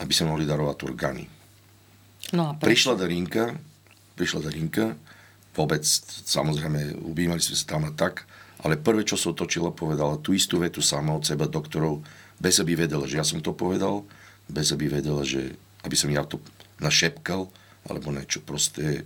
aby 0.00 0.12
sme 0.12 0.32
mohli 0.32 0.48
darovať 0.48 0.78
orgány. 0.88 1.28
No 2.32 2.50
a 2.50 2.52
prečo? 2.56 2.90
Prišla 2.90 2.94
Darinka, 2.98 3.44
prišla 4.16 4.40
Darinka, 4.48 4.96
vôbec, 5.54 5.84
samozrejme, 6.24 7.04
ubývali 7.04 7.38
sme 7.38 7.54
sa 7.54 7.76
tam 7.76 7.84
a 7.86 7.92
tak, 7.92 8.24
ale 8.64 8.80
prvé, 8.80 9.04
čo 9.04 9.20
sa 9.20 9.30
otočila, 9.30 9.76
povedala 9.76 10.16
tú 10.18 10.32
istú 10.32 10.58
vetu 10.58 10.80
sama 10.80 11.12
od 11.14 11.22
seba 11.28 11.44
doktorov, 11.44 12.00
bez 12.40 12.58
aby 12.58 12.74
vedela, 12.74 13.04
že 13.04 13.20
ja 13.20 13.26
som 13.26 13.38
to 13.44 13.52
povedal, 13.52 14.02
bez 14.48 14.72
aby 14.72 14.88
vedela, 14.88 15.22
že 15.22 15.54
aby 15.84 15.94
som 15.94 16.08
ja 16.08 16.24
to 16.24 16.40
našepkal, 16.80 17.46
alebo 17.84 18.08
niečo 18.08 18.40
proste 18.40 19.04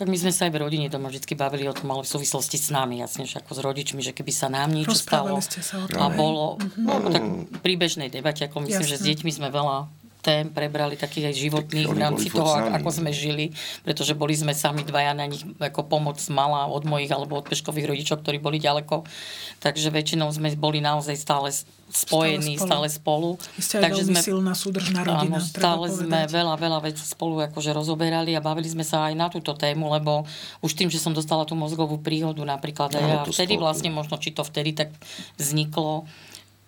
tak 0.00 0.08
my 0.08 0.16
sme 0.16 0.32
sa 0.32 0.48
aj 0.48 0.56
v 0.56 0.64
rodine 0.64 0.88
doma 0.88 1.12
vždy 1.12 1.36
bavili 1.36 1.68
o 1.68 1.76
tom, 1.76 1.92
ale 1.92 2.08
v 2.08 2.08
súvislosti 2.08 2.56
s 2.56 2.72
nami, 2.72 3.04
jasne, 3.04 3.28
že 3.28 3.36
ako 3.36 3.52
s 3.52 3.60
rodičmi, 3.60 4.00
že 4.00 4.16
keby 4.16 4.32
sa 4.32 4.48
nám 4.48 4.72
niečo 4.72 4.96
stalo 4.96 5.36
ste 5.44 5.60
sa 5.60 5.84
o 5.84 5.86
tom, 5.92 6.00
a 6.00 6.08
bolo, 6.08 6.56
mm-hmm. 6.56 6.84
no, 6.88 6.94
tak 7.12 7.24
pri 7.60 7.76
bežnej 7.76 8.08
debate, 8.08 8.48
ako 8.48 8.64
myslím, 8.64 8.88
Jasne. 8.88 8.96
že 8.96 9.00
s 9.00 9.04
deťmi 9.04 9.28
sme 9.28 9.52
veľa 9.52 9.99
tém 10.20 10.52
prebrali 10.52 11.00
takých 11.00 11.32
aj 11.32 11.36
životných 11.36 11.88
v 11.88 11.98
rámci 11.98 12.28
toho, 12.28 12.52
ako 12.70 12.88
sme 12.92 13.10
žili, 13.10 13.56
pretože 13.82 14.12
boli 14.12 14.36
sme 14.36 14.52
sami 14.52 14.84
dvaja 14.84 15.16
na 15.16 15.24
nich 15.26 15.42
ako 15.56 15.88
pomoc 15.88 16.20
mala 16.28 16.68
od 16.68 16.84
mojich 16.84 17.08
alebo 17.08 17.40
od 17.40 17.48
peškových 17.48 17.88
rodičov, 17.90 18.20
ktorí 18.20 18.36
boli 18.36 18.60
ďaleko. 18.60 19.02
Takže 19.64 19.88
väčšinou 19.88 20.28
sme 20.32 20.52
boli 20.56 20.84
naozaj 20.84 21.16
stále 21.16 21.48
spojení, 21.90 22.54
stále 22.54 22.86
spolu. 22.86 23.34
Stále 23.40 23.58
spolu. 23.58 23.58
Ste 23.58 23.76
Takže 23.82 24.02
sme, 24.06 24.20
silná 24.22 24.54
súdržná 24.54 25.02
rodina. 25.02 25.36
Áno, 25.36 25.42
stále 25.42 25.90
sme 25.90 26.28
veľa, 26.30 26.54
veľa 26.54 26.78
vecí 26.86 27.02
spolu 27.02 27.42
akože 27.50 27.74
rozoberali 27.74 28.30
a 28.38 28.40
bavili 28.44 28.70
sme 28.70 28.86
sa 28.86 29.10
aj 29.10 29.14
na 29.18 29.26
túto 29.26 29.50
tému, 29.58 29.90
lebo 29.90 30.22
už 30.62 30.78
tým, 30.78 30.86
že 30.86 31.02
som 31.02 31.10
dostala 31.10 31.42
tú 31.42 31.58
mozgovú 31.58 31.98
príhodu 31.98 32.38
napríklad, 32.46 32.94
no, 32.94 33.00
a 33.00 33.26
vtedy 33.26 33.58
vlastne 33.58 33.90
možno, 33.90 34.22
či 34.22 34.30
to 34.30 34.46
vtedy 34.46 34.70
tak 34.70 34.94
vzniklo, 35.34 36.06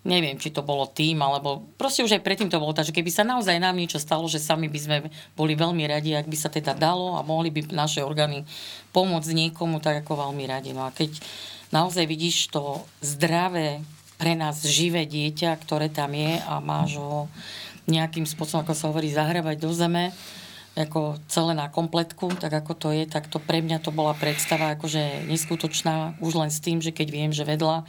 neviem, 0.03 0.35
či 0.35 0.51
to 0.51 0.59
bolo 0.63 0.83
tým, 0.91 1.23
alebo 1.23 1.63
proste 1.79 2.03
už 2.03 2.19
aj 2.19 2.23
predtým 2.27 2.51
to 2.51 2.59
bolo 2.59 2.75
tak, 2.75 2.91
že 2.91 2.95
keby 2.95 3.07
sa 3.07 3.23
naozaj 3.23 3.55
nám 3.55 3.79
niečo 3.79 4.03
stalo, 4.03 4.27
že 4.27 4.39
sami 4.39 4.67
by 4.67 4.79
sme 4.79 4.97
boli 5.35 5.55
veľmi 5.55 5.83
radi, 5.87 6.11
ak 6.11 6.27
by 6.27 6.37
sa 6.37 6.51
teda 6.51 6.75
dalo 6.75 7.15
a 7.15 7.23
mohli 7.23 7.49
by 7.49 7.71
naše 7.71 8.03
orgány 8.03 8.43
pomôcť 8.91 9.31
niekomu, 9.31 9.79
tak 9.79 10.03
ako 10.03 10.27
veľmi 10.27 10.43
radi. 10.43 10.75
No 10.75 10.83
a 10.83 10.91
keď 10.91 11.23
naozaj 11.71 12.03
vidíš 12.03 12.51
to 12.51 12.83
zdravé 12.99 13.79
pre 14.19 14.35
nás 14.35 14.59
živé 14.63 15.07
dieťa, 15.07 15.55
ktoré 15.63 15.87
tam 15.87 16.11
je 16.11 16.35
a 16.35 16.59
máš 16.59 16.99
ho 16.99 17.31
nejakým 17.87 18.27
spôsobom, 18.27 18.63
ako 18.63 18.75
sa 18.75 18.87
hovorí, 18.91 19.11
zahrávať 19.11 19.57
do 19.59 19.71
zeme, 19.71 20.11
ako 20.73 21.21
celé 21.29 21.53
na 21.53 21.69
kompletku, 21.69 22.33
tak 22.39 22.49
ako 22.49 22.73
to 22.73 22.87
je, 22.95 23.05
tak 23.05 23.29
to 23.29 23.37
pre 23.37 23.61
mňa 23.61 23.83
to 23.83 23.93
bola 23.93 24.17
predstava 24.17 24.73
akože 24.73 25.29
neskutočná, 25.29 26.17
už 26.17 26.33
len 26.39 26.49
s 26.49 26.63
tým, 26.63 26.81
že 26.81 26.89
keď 26.89 27.07
viem, 27.13 27.31
že 27.31 27.45
vedľa 27.45 27.85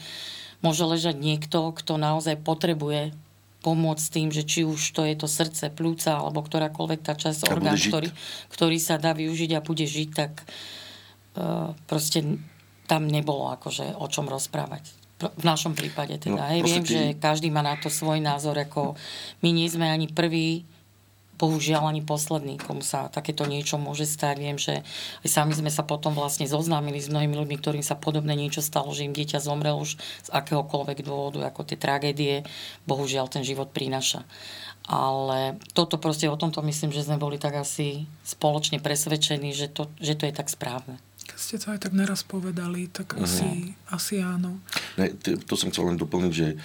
môže 0.65 0.83
ležať 0.89 1.21
niekto, 1.21 1.77
kto 1.77 2.01
naozaj 2.01 2.41
potrebuje 2.41 3.13
pomôcť 3.61 4.07
tým, 4.13 4.29
že 4.29 4.45
či 4.45 4.61
už 4.65 4.81
to 4.93 5.05
je 5.05 5.17
to 5.17 5.29
srdce, 5.29 5.73
plúca 5.73 6.21
alebo 6.21 6.45
ktorákoľvek 6.45 7.01
tá 7.01 7.17
časť 7.17 7.49
orgán, 7.49 7.77
ktorý, 7.77 8.09
ktorý 8.53 8.77
sa 8.81 9.01
dá 9.01 9.17
využiť 9.17 9.51
a 9.57 9.65
bude 9.65 9.89
žiť, 9.89 10.09
tak 10.13 10.45
uh, 10.45 11.73
proste 11.89 12.41
tam 12.85 13.09
nebolo 13.09 13.49
akože 13.57 13.97
o 13.97 14.07
čom 14.09 14.29
rozprávať 14.29 15.05
v 15.25 15.45
našom 15.47 15.73
prípade 15.73 16.21
teda. 16.21 16.37
No, 16.37 16.51
hej, 16.53 16.61
viem, 16.61 16.85
ty... 16.85 16.91
že 16.93 17.03
každý 17.17 17.49
má 17.49 17.65
na 17.65 17.79
to 17.81 17.89
svoj 17.89 18.21
názor, 18.21 18.59
ako 18.61 18.99
my 19.41 19.49
nie 19.55 19.71
sme 19.71 19.89
ani 19.89 20.11
prví, 20.11 20.67
bohužiaľ 21.35 21.91
ani 21.91 22.03
posledný, 22.07 22.63
komu 22.63 22.81
sa 22.81 23.11
takéto 23.11 23.45
niečo 23.45 23.77
môže 23.77 24.07
stať. 24.07 24.37
Viem, 24.39 24.59
že 24.59 24.87
aj 25.27 25.29
sami 25.29 25.53
sme 25.55 25.71
sa 25.71 25.83
potom 25.83 26.15
vlastne 26.15 26.47
zoznámili 26.47 27.03
s 27.03 27.11
mnohými 27.11 27.35
ľuďmi, 27.35 27.57
ktorým 27.59 27.85
sa 27.85 27.99
podobné 27.99 28.39
niečo 28.39 28.63
stalo, 28.63 28.95
že 28.95 29.07
im 29.07 29.17
dieťa 29.17 29.43
zomrel 29.43 29.75
už 29.79 29.99
z 29.99 30.29
akéhokoľvek 30.31 31.03
dôvodu, 31.03 31.51
ako 31.51 31.67
tie 31.67 31.79
tragédie, 31.79 32.47
bohužiaľ 32.87 33.27
ten 33.27 33.43
život 33.43 33.75
prináša. 33.75 34.23
Ale 34.85 35.57
toto 35.73 35.97
proste 35.97 36.29
o 36.29 36.37
tomto 36.37 36.61
myslím, 36.61 36.93
že 36.93 37.09
sme 37.09 37.17
boli 37.17 37.41
tak 37.41 37.57
asi 37.57 38.05
spoločne 38.21 38.85
presvedčení, 38.85 39.57
že 39.57 39.73
to, 39.73 39.89
že 39.97 40.13
to 40.15 40.29
je 40.29 40.35
tak 40.37 40.53
správne. 40.53 41.01
Keď 41.25 41.39
ste 41.41 41.57
to 41.57 41.73
aj 41.73 41.81
tak 41.89 41.97
neraz 41.97 42.21
povedali, 42.21 42.93
tak 42.93 43.17
uh-huh. 43.17 43.25
asi, 43.25 43.73
asi 43.89 44.21
áno. 44.21 44.61
Ne, 45.01 45.09
to 45.19 45.57
som 45.57 45.73
chcel 45.73 45.89
len 45.89 45.97
doplniť, 45.97 46.33
že 46.37 46.49
e, 46.53 46.57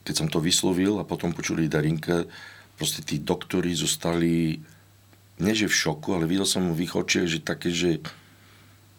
keď 0.00 0.14
som 0.16 0.28
to 0.32 0.40
vyslovil 0.40 0.96
a 0.96 1.04
potom 1.04 1.36
počuli 1.36 1.68
Darinka, 1.68 2.24
proste 2.80 3.04
tí 3.04 3.20
doktori 3.20 3.76
zostali 3.76 4.56
nie 5.40 5.52
že 5.52 5.68
v 5.68 5.76
šoku, 5.76 6.16
ale 6.16 6.24
videl 6.24 6.48
som 6.48 6.72
v 6.72 6.88
ich 6.88 6.96
očiach, 6.96 7.28
že 7.28 7.44
také, 7.44 7.68
že 7.68 8.00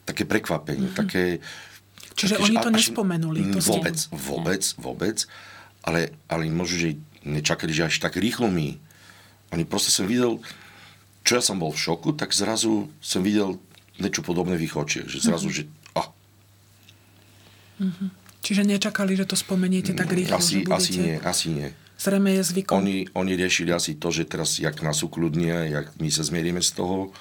také 0.05 0.25
prekvapenie, 0.25 0.89
uh-huh. 0.89 1.01
také... 1.01 1.41
Čiže 2.13 2.37
také, 2.37 2.45
oni 2.45 2.55
to 2.61 2.69
až, 2.69 2.75
nespomenuli. 2.77 3.39
To 3.57 3.59
vôbec, 3.61 3.97
ste... 3.97 4.09
vôbec, 4.13 4.63
vôbec, 4.77 5.17
ale, 5.85 6.13
ale 6.29 6.49
možno, 6.49 6.77
že 6.77 6.89
nečakali, 7.25 7.73
že 7.73 7.89
až 7.89 7.97
tak 8.01 8.17
rýchlo 8.17 8.49
mi. 8.49 8.77
Oni 9.53 9.65
proste 9.65 9.93
som 9.93 10.09
videl, 10.09 10.41
čo 11.21 11.37
ja 11.37 11.41
som 11.45 11.61
bol 11.61 11.73
v 11.73 11.81
šoku, 11.81 12.17
tak 12.17 12.33
zrazu 12.33 12.89
som 13.01 13.21
videl 13.21 13.61
niečo 14.01 14.25
podobné 14.25 14.57
v 14.57 14.65
ich 14.65 14.73
očiach. 14.73 15.05
Že 15.09 15.17
zrazu, 15.21 15.49
mm-hmm. 15.53 15.69
že... 15.69 15.93
Oh. 15.97 16.07
Mm-hmm. 17.81 18.09
Čiže 18.41 18.61
nečakali, 18.65 19.13
že 19.13 19.29
to 19.29 19.37
spomeniete 19.37 19.93
tak 19.93 20.09
rýchlo, 20.09 20.41
asi, 20.41 20.65
že 20.65 20.65
budete... 20.65 20.73
Asi 20.73 20.91
nie, 20.97 21.15
asi 21.21 21.47
nie. 21.53 21.69
Zrejme 22.01 22.33
je 22.33 22.41
zvykom. 22.41 22.81
Oni, 22.81 23.05
oni 23.13 23.37
riešili 23.37 23.69
asi 23.69 24.01
to, 24.01 24.09
že 24.09 24.25
teraz, 24.25 24.57
jak 24.57 24.81
nás 24.81 25.05
ukludnia, 25.05 25.69
jak 25.69 25.93
my 26.01 26.09
sa 26.09 26.25
zmierime 26.25 26.65
z 26.65 26.73
toho 26.73 27.13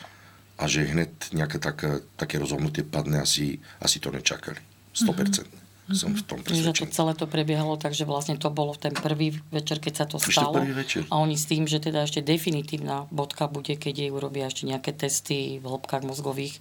a 0.57 0.65
že 0.65 0.89
hneď 0.89 1.37
nejaké 1.37 1.61
také, 1.61 2.01
také 2.17 2.41
rozhodnutie 2.41 2.81
padne, 2.89 3.21
asi, 3.21 3.61
asi 3.77 4.01
to 4.01 4.09
nečakali. 4.09 4.61
100%. 4.97 5.45
Mm-hmm 5.45 5.60
som 5.95 6.13
v 6.15 6.23
tom 6.23 6.39
presvedčený. 6.41 6.71
Že 6.71 6.93
to 6.93 6.95
celé 6.95 7.13
to 7.17 7.27
prebiehalo 7.27 7.75
tak, 7.81 7.93
že 7.97 8.05
vlastne 8.05 8.37
to 8.37 8.49
bolo 8.51 8.77
v 8.77 8.91
ten 8.91 8.95
prvý 8.95 9.39
večer, 9.51 9.83
keď 9.83 9.93
sa 9.95 10.05
to 10.07 10.23
stalo. 10.23 10.61
Prvý 10.61 10.75
večer. 10.75 11.07
A 11.11 11.19
oni 11.19 11.35
s 11.35 11.47
tým, 11.47 11.67
že 11.67 11.83
teda 11.83 12.05
ešte 12.07 12.23
definitívna 12.23 13.11
bodka 13.11 13.51
bude, 13.51 13.75
keď 13.75 14.07
jej 14.07 14.11
urobia 14.11 14.47
ešte 14.47 14.69
nejaké 14.69 14.95
testy 14.95 15.59
v 15.59 15.67
hĺbkach 15.67 16.07
mozgových. 16.07 16.61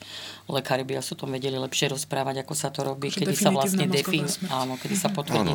Lekári 0.49 0.87
by 0.87 0.99
asi 0.99 1.13
o 1.13 1.19
tom 1.19 1.33
vedeli 1.33 1.55
lepšie 1.57 1.91
rozprávať, 1.91 2.43
ako 2.43 2.53
sa 2.57 2.69
to 2.73 2.81
robí, 2.85 3.13
kedy 3.13 3.35
sa 3.35 3.53
vlastne 3.53 3.85
defin... 3.85 4.25
áno, 4.49 4.75
kedy 4.79 4.95
sa 4.95 5.09
potvrdí 5.13 5.51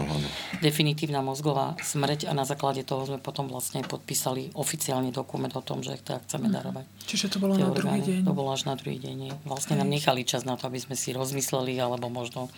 definitívna 0.61 1.21
mozgová 1.25 1.77
smrť 1.81 2.29
a 2.29 2.33
na 2.33 2.49
základe 2.49 2.85
toho 2.87 3.05
sme 3.05 3.19
potom 3.21 3.49
vlastne 3.49 3.85
podpísali 3.85 4.55
oficiálny 4.57 5.13
dokument 5.13 5.53
o 5.57 5.63
tom, 5.63 5.85
že 5.85 6.01
to 6.01 6.17
chceme 6.29 6.49
mhm. 6.49 6.55
darovať. 6.55 6.85
Čiže 7.05 7.27
to 7.33 7.39
bolo 7.39 7.55
na 7.61 7.69
druhý 7.71 8.01
deň? 8.01 8.21
To 8.25 8.35
bolo 8.35 8.51
až 8.53 8.65
na 8.65 8.75
druhý 8.75 8.99
deň. 9.01 9.45
Vlastne 9.45 9.77
nám 9.77 9.89
nechali 9.91 10.25
čas 10.25 10.49
na 10.49 10.57
to, 10.57 10.67
aby 10.67 10.81
sme 10.81 10.97
si 10.97 11.13
rozmysleli, 11.13 11.77
alebo 11.79 12.09
možno 12.09 12.49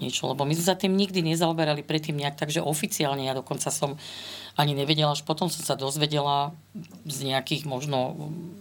niečo, 0.00 0.28
lebo 0.30 0.46
my 0.46 0.52
sme 0.56 0.66
sa 0.66 0.76
tým 0.78 0.94
nikdy 0.94 1.24
nezaoberali 1.24 1.82
predtým 1.82 2.16
nejak, 2.16 2.36
takže 2.36 2.64
oficiálne. 2.64 3.26
Ja 3.26 3.34
dokonca 3.36 3.72
som 3.72 3.96
ani 4.56 4.72
nevedela, 4.72 5.12
až 5.12 5.24
potom 5.24 5.52
som 5.52 5.60
sa 5.60 5.76
dozvedela 5.76 6.56
z 7.04 7.28
nejakých 7.28 7.68
možno 7.68 8.16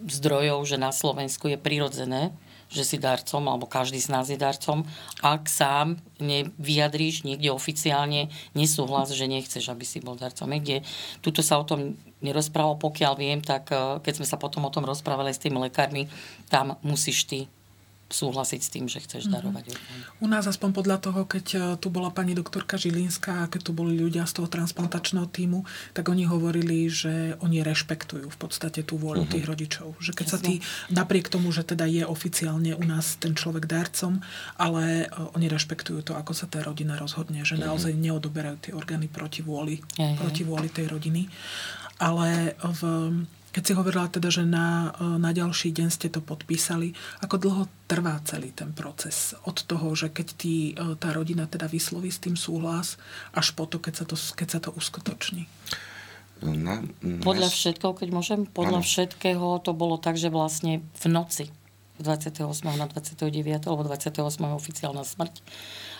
zdrojov, 0.07 0.67
že 0.67 0.75
na 0.75 0.91
Slovensku 0.91 1.47
je 1.47 1.59
prirodzené, 1.59 2.35
že 2.67 2.83
si 2.83 2.97
darcom, 2.97 3.45
alebo 3.45 3.69
každý 3.69 4.01
z 4.01 4.09
nás 4.11 4.27
je 4.27 4.35
darcom, 4.35 4.83
ak 5.21 5.47
sám 5.47 6.01
nevyjadríš 6.17 7.23
niekde 7.23 7.53
oficiálne 7.53 8.33
nesúhlas, 8.57 9.13
že 9.13 9.29
nechceš, 9.29 9.69
aby 9.69 9.85
si 9.85 10.01
bol 10.01 10.17
darcom. 10.17 10.49
Niekde, 10.49 10.81
tuto 11.21 11.45
sa 11.45 11.61
o 11.61 11.67
tom 11.67 11.95
nerozprávalo, 12.25 12.81
pokiaľ 12.81 13.13
viem, 13.15 13.39
tak 13.39 13.69
eh, 13.71 14.01
keď 14.01 14.13
sme 14.19 14.27
sa 14.27 14.41
potom 14.41 14.65
o 14.65 14.73
tom 14.73 14.83
rozprávali 14.83 15.31
s 15.31 15.41
tými 15.41 15.61
lekármi, 15.61 16.09
tam 16.49 16.75
musíš 16.81 17.29
ty 17.29 17.39
súhlasiť 18.05 18.61
s 18.61 18.69
tým, 18.69 18.85
že 18.85 19.01
chceš 19.01 19.25
mhm. 19.25 19.33
darovať 19.33 19.63
mm-hmm. 19.73 20.21
U 20.21 20.27
nás 20.29 20.45
aspoň 20.45 20.69
podľa 20.77 20.97
toho, 21.01 21.25
keď 21.25 21.45
e, 21.53 21.59
tu 21.81 21.89
bola 21.89 22.13
pani 22.13 22.37
doktorka 22.37 22.77
Žilinská 22.77 23.45
a 23.45 23.49
keď 23.49 23.61
tu 23.65 23.71
boli 23.73 23.97
ľudia 23.97 24.29
z 24.29 24.41
toho 24.41 24.47
transplantačného 24.47 25.25
týmu, 25.25 25.65
tak 25.97 26.05
oni 26.13 26.29
hovorili, 26.29 26.85
že 26.85 27.33
oni 27.41 27.65
rešpektujú 27.65 28.29
v 28.29 28.37
podstate 28.37 28.85
tú 28.85 29.01
vôľu 29.01 29.25
mm-hmm. 29.25 29.33
tých 29.33 29.45
rodičov. 29.49 29.87
Že 29.97 30.11
keď 30.21 30.25
Jasne. 30.29 30.37
sa 30.37 30.45
tí, 30.45 30.53
napriek 30.93 31.33
tomu, 31.33 31.49
že 31.49 31.65
teda 31.65 31.89
je 31.89 32.05
oficiálne 32.05 32.77
u 32.77 32.85
nás 32.85 33.17
ten 33.17 33.33
človek 33.33 33.65
darcom, 33.65 34.21
ale 34.61 35.09
e, 35.09 35.17
oni 35.33 35.49
rešpektujú 35.49 36.05
to, 36.05 36.13
ako 36.13 36.37
sa 36.37 36.45
tá 36.45 36.61
rodina 36.61 36.93
rozhodne, 37.01 37.41
že 37.41 37.57
mm-hmm. 37.57 37.65
naozaj 37.65 37.93
neodoberajú 37.97 38.57
tie 38.69 38.73
orgány 38.77 39.09
proti 39.09 39.41
vôli, 39.41 39.81
proti 39.97 40.45
vôli 40.45 40.69
tej 40.69 40.93
rodiny. 40.93 41.25
Ale 41.95 42.59
v 42.59 42.81
keď 43.55 43.63
si 43.63 43.71
hovorila 43.71 44.11
teda, 44.11 44.27
že 44.27 44.43
na, 44.43 44.91
e, 44.99 45.15
na 45.15 45.31
ďalší 45.31 45.71
deň 45.71 45.87
ste 45.87 46.11
to 46.11 46.19
podpísali, 46.19 46.91
ako 47.23 47.39
dlho 47.39 47.63
trvá 47.87 48.19
celý 48.27 48.51
ten 48.51 48.75
proces? 48.75 49.31
Od 49.47 49.55
toho, 49.55 49.95
že 49.95 50.11
keď 50.11 50.27
tí, 50.35 50.75
e, 50.75 50.99
tá 50.99 51.15
rodina 51.15 51.47
teda 51.47 51.71
vysloví 51.71 52.11
s 52.11 52.19
tým 52.19 52.35
súhlas, 52.35 52.99
až 53.31 53.55
po 53.55 53.63
to, 53.63 53.79
keď 53.79 54.03
sa 54.03 54.05
to, 54.11 54.19
keď 54.19 54.47
sa 54.51 54.59
to 54.59 54.75
uskutoční? 54.75 55.47
Na, 56.43 56.83
na... 56.99 57.23
Podľa 57.23 57.47
všetkého, 57.47 57.95
keď 57.95 58.09
môžem, 58.11 58.43
podľa 58.43 58.83
ano. 58.83 58.87
všetkého 58.91 59.47
to 59.63 59.71
bolo 59.71 59.95
tak, 59.95 60.19
že 60.19 60.27
vlastne 60.27 60.83
v 60.99 61.05
noci 61.07 61.47
28. 62.03 62.43
na 62.75 62.91
29. 62.91 63.23
alebo 63.71 63.87
28. 63.87 64.19
oficiálna 64.51 65.07
smrť 65.07 65.39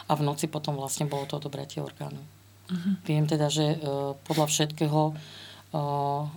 a 0.06 0.20
v 0.20 0.22
noci 0.28 0.52
potom 0.52 0.76
vlastne 0.76 1.08
bolo 1.08 1.24
to 1.24 1.39
odobratie 1.39 1.80
orgánu. 1.80 2.20
Uh-huh. 2.20 3.00
Viem 3.08 3.32
teda, 3.32 3.48
že 3.48 3.80
uh, 3.80 4.12
podľa 4.28 4.52
všetkého 4.52 5.15
uh, 5.15 6.28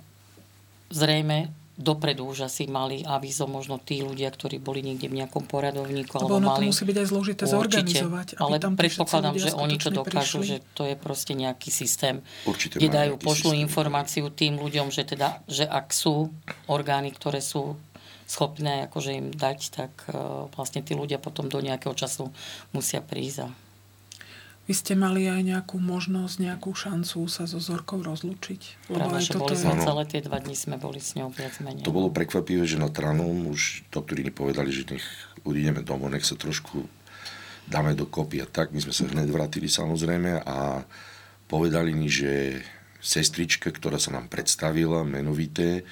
zrejme 0.88 1.52
dopredu 1.78 2.26
už 2.26 2.50
asi 2.50 2.66
mali 2.66 3.06
avizo 3.06 3.46
možno 3.46 3.78
tí 3.78 4.02
ľudia, 4.02 4.34
ktorí 4.34 4.58
boli 4.58 4.82
niekde 4.82 5.06
v 5.06 5.22
nejakom 5.22 5.46
poradovníku. 5.46 6.18
Lebo 6.18 6.26
alebo 6.26 6.36
ono 6.42 6.48
mali, 6.50 6.66
to 6.66 6.70
musí 6.74 6.82
byť 6.82 6.96
aj 6.98 7.06
zložité 7.06 7.42
Určite, 7.46 7.54
zorganizovať. 7.54 8.28
Aby 8.34 8.42
ale 8.42 8.56
tam 8.58 8.74
predpokladám, 8.74 9.34
že 9.38 9.50
oni 9.54 9.76
to 9.78 9.90
dokážu, 9.94 10.42
prišli. 10.42 10.50
že 10.50 10.56
to 10.74 10.82
je 10.90 10.96
proste 10.98 11.32
nejaký 11.38 11.70
systém, 11.70 12.18
Určite 12.42 12.82
kde 12.82 12.90
dajú, 12.90 13.12
pošlú 13.22 13.54
systém. 13.54 13.64
informáciu 13.70 14.26
tým 14.34 14.58
ľuďom, 14.58 14.90
že 14.90 15.06
teda, 15.06 15.38
že 15.46 15.70
ak 15.70 15.94
sú 15.94 16.34
orgány, 16.66 17.14
ktoré 17.14 17.38
sú 17.38 17.78
schopné 18.26 18.90
akože 18.90 19.10
im 19.14 19.26
dať, 19.30 19.58
tak 19.70 19.92
uh, 20.10 20.50
vlastne 20.52 20.82
tí 20.82 20.98
ľudia 20.98 21.22
potom 21.22 21.46
do 21.46 21.62
nejakého 21.62 21.94
času 21.94 22.34
musia 22.74 22.98
prísť 23.00 23.46
a 23.46 23.48
Vy 24.68 24.76
ste 24.76 24.92
mali 24.92 25.24
aj 25.24 25.48
nejakú 25.48 25.80
možnosť, 25.80 26.44
nejakú 26.44 26.76
šancu 26.76 27.24
sa 27.24 27.48
so 27.48 27.56
Zorkou 27.56 28.04
rozlúčiť? 28.04 28.92
Lebo 28.92 29.16
aj 29.16 29.24
že 29.24 29.32
toto 29.32 29.48
boli 29.48 29.56
je... 29.56 29.64
sme 29.64 29.74
celé 29.80 30.02
tie 30.04 30.20
dva 30.20 30.38
dní 30.44 30.52
sme 30.52 30.76
boli 30.76 31.00
s 31.00 31.16
ňou 31.16 31.32
viac 31.32 31.56
menej. 31.64 31.88
To 31.88 31.96
bolo 31.96 32.12
prekvapivé, 32.12 32.68
že 32.68 32.76
na 32.76 32.92
Tranom 32.92 33.48
už 33.48 33.88
doktori 33.88 34.28
povedali, 34.28 34.68
že 34.68 34.84
nech 34.92 35.06
odídeme 35.48 35.80
domov, 35.80 36.12
nech 36.12 36.28
sa 36.28 36.36
trošku 36.36 36.84
dáme 37.64 37.96
dokopy 37.96 38.44
a 38.44 38.46
tak. 38.48 38.76
My 38.76 38.84
sme 38.84 38.92
sa 38.92 39.08
hneď 39.08 39.32
vrátili 39.32 39.72
samozrejme 39.72 40.44
a 40.44 40.84
povedali 41.48 41.96
mi, 41.96 42.12
že 42.12 42.60
sestrička, 43.00 43.72
ktorá 43.72 43.96
sa 43.96 44.12
nám 44.12 44.28
predstavila, 44.28 45.00
menovité, 45.00 45.88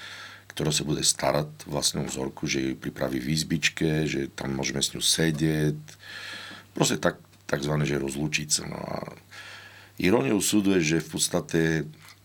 ktorá 0.53 0.73
sa 0.73 0.85
bude 0.85 1.05
starať 1.05 1.69
vlastne 1.69 2.05
o 2.05 2.09
vzorku, 2.09 2.49
že 2.49 2.61
ju 2.61 2.75
pripraví 2.77 3.21
v 3.21 3.33
izbičke, 3.33 4.05
že 4.05 4.29
tam 4.33 4.57
môžeme 4.57 4.85
s 4.85 4.93
ňou 4.97 5.05
sedieť. 5.05 5.77
Proste 6.73 7.01
tak, 7.01 7.21
takzvané, 7.47 7.87
že 7.87 8.03
rozlúčiť 8.03 8.49
sa. 8.51 8.65
No 8.67 8.79
a 8.79 9.07
iróniou 10.03 10.43
súdu 10.43 10.75
je, 10.79 10.99
že 10.99 11.07
v 11.07 11.09
podstate 11.17 11.61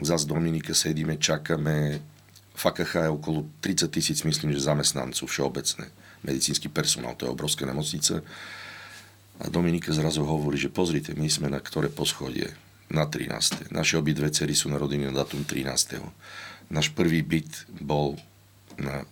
zase 0.01 0.25
Dominike 0.25 0.73
sedíme, 0.73 1.21
čakáme, 1.21 2.01
FKH 2.57 3.07
je 3.07 3.11
okolo 3.13 3.39
30 3.63 3.89
tisíc, 3.89 4.19
myslím, 4.27 4.51
že 4.51 4.65
zamestnancov 4.65 5.29
všeobecné, 5.29 5.87
medicínsky 6.25 6.67
personál, 6.67 7.15
to 7.15 7.25
je 7.25 7.33
obrovské 7.33 7.63
nemocnice. 7.65 8.21
A 9.41 9.45
Dominika 9.49 9.89
zrazu 9.89 10.21
hovorí, 10.21 10.57
že 10.59 10.69
pozrite, 10.69 11.17
my 11.17 11.25
sme 11.25 11.49
na 11.49 11.57
ktoré 11.57 11.89
poschodie? 11.89 12.53
Na 12.91 13.07
13. 13.07 13.71
Naše 13.71 13.95
obidve 13.95 14.27
cery 14.35 14.51
sú 14.51 14.67
narodení 14.67 15.07
na 15.07 15.15
datum 15.23 15.47
13. 15.47 16.03
Náš 16.67 16.91
prvý 16.91 17.23
byt 17.23 17.71
bol 17.79 18.19
na 18.75 19.07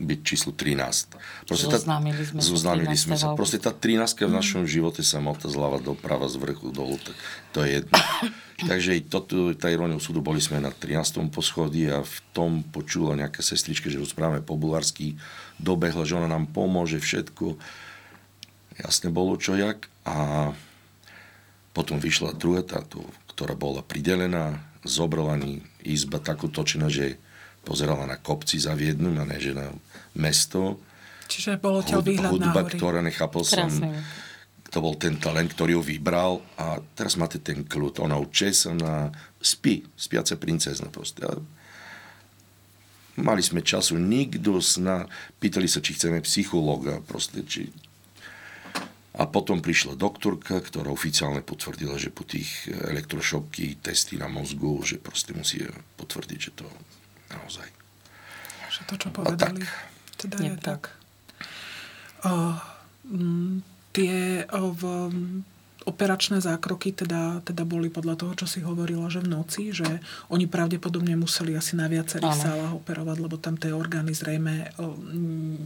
byt 0.00 0.24
číslo 0.24 0.56
13. 0.56 1.12
Zoznámili 1.44 2.24
sme 2.24 2.40
zoznámili 2.40 2.96
sme 2.96 3.20
13. 3.20 3.20
sa. 3.20 3.36
Proste 3.36 3.60
tá 3.60 3.70
13 3.70 4.24
v 4.24 4.32
našom 4.32 4.62
živote 4.64 5.04
sa 5.04 5.20
mota 5.20 5.52
zľava 5.52 5.76
doprava, 5.76 6.24
z 6.32 6.40
vrchu 6.40 6.72
dolu, 6.72 6.96
tak 6.96 7.16
to 7.52 7.60
je 7.62 7.84
jedno. 7.84 7.92
Takže 8.70 8.90
toto, 9.08 9.52
tá 9.56 9.68
irónia 9.68 10.00
súdu, 10.00 10.24
boli 10.24 10.40
sme 10.40 10.60
na 10.60 10.72
13. 10.72 11.28
poschodí 11.28 11.92
a 11.92 12.00
v 12.00 12.16
tom 12.32 12.64
počula 12.64 13.12
nejaká 13.16 13.44
sestrička, 13.44 13.92
že 13.92 14.00
rozprávame 14.00 14.40
po 14.40 14.56
bulharsky, 14.56 15.20
dobehla, 15.60 16.08
že 16.08 16.16
ona 16.16 16.28
nám 16.28 16.48
pomôže, 16.48 16.96
všetko. 16.96 17.60
Jasne 18.80 19.12
bolo 19.12 19.36
čo 19.36 19.56
jak 19.56 19.84
a 20.08 20.50
potom 21.76 22.00
vyšla 22.00 22.36
druhá 22.36 22.64
táto, 22.64 23.04
ktorá 23.32 23.52
bola 23.52 23.84
pridelená, 23.84 24.64
zobrala 24.80 25.36
izba 25.84 26.18
takú 26.20 26.48
točená, 26.48 26.88
že 26.88 27.20
pozerala 27.64 28.08
na 28.08 28.16
kopci 28.16 28.56
za 28.56 28.72
Viednu, 28.72 29.12
a 29.20 29.24
ne 29.24 29.36
že 29.36 29.52
na 29.52 29.70
mesto. 30.16 30.80
Čiže 31.30 31.62
bolo 31.62 31.84
ťa 31.84 32.02
výhľad 32.02 32.26
na 32.26 32.50
hudba, 32.50 32.60
ktorá 32.66 32.98
nechápal 33.04 33.46
som, 33.46 33.70
Krásne. 33.70 34.02
to 34.70 34.82
bol 34.82 34.98
ten 34.98 35.14
talent, 35.22 35.54
ktorý 35.54 35.78
ho 35.78 35.84
vybral 35.84 36.42
a 36.58 36.82
teraz 36.98 37.14
máte 37.14 37.38
ten 37.38 37.62
kľud. 37.62 38.02
Ona 38.02 38.18
učesaná, 38.18 39.14
spí, 39.38 39.86
spiaca 39.94 40.34
princezna 40.34 40.90
proste. 40.90 41.22
A 41.22 41.38
mali 43.20 43.42
sme 43.46 43.62
času, 43.62 43.94
nikto 44.00 44.58
sna, 44.58 45.06
pýtali 45.38 45.70
sa, 45.70 45.78
či 45.78 45.94
chceme 45.94 46.18
psychológa, 46.24 46.98
proste, 47.04 47.46
či... 47.46 47.70
A 49.10 49.26
potom 49.26 49.58
prišla 49.60 49.98
doktorka, 49.98 50.62
ktorá 50.62 50.88
oficiálne 50.88 51.42
potvrdila, 51.44 51.98
že 51.98 52.14
po 52.14 52.24
tých 52.24 52.70
elektrošoky, 52.70 53.82
testy 53.82 54.16
na 54.16 54.30
mozgu, 54.30 54.80
že 54.86 55.02
proste 55.02 55.34
musí 55.34 55.60
potvrdiť, 55.98 56.38
že 56.40 56.52
to 56.56 56.66
naozaj. 57.30 57.68
Že 58.70 58.80
to, 58.86 58.94
čo 58.98 59.08
A 59.10 59.14
povedali, 59.14 59.62
tak. 59.66 59.74
teda 60.20 60.36
Je 60.42 60.54
tak. 60.60 60.82
O, 62.22 62.54
m, 63.10 63.64
tie 63.90 64.44
o, 64.50 64.70
v, 64.70 64.82
operačné 65.88 66.38
zákroky 66.44 66.92
teda, 66.92 67.40
teda 67.42 67.64
boli 67.64 67.88
podľa 67.88 68.14
toho, 68.20 68.32
čo 68.36 68.46
si 68.46 68.60
hovorila, 68.60 69.08
že 69.08 69.24
v 69.24 69.32
noci, 69.32 69.72
že 69.72 69.88
oni 70.28 70.44
pravdepodobne 70.44 71.16
museli 71.16 71.56
asi 71.56 71.74
na 71.74 71.88
viacerých 71.88 72.36
Áno. 72.36 72.44
sálach 72.44 72.72
operovať, 72.76 73.16
lebo 73.18 73.40
tam 73.40 73.56
tie 73.56 73.72
orgány 73.72 74.12
zrejme 74.12 74.76
o, 74.78 74.94
m, 74.94 75.56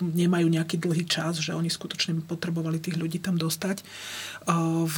nemajú 0.00 0.46
nejaký 0.50 0.76
dlhý 0.80 1.04
čas, 1.06 1.38
že 1.38 1.54
oni 1.54 1.70
skutočne 1.70 2.18
potrebovali 2.26 2.82
tých 2.82 2.98
ľudí 2.98 3.18
tam 3.20 3.36
dostať. 3.36 3.82
O, 4.48 4.86
v, 4.88 4.96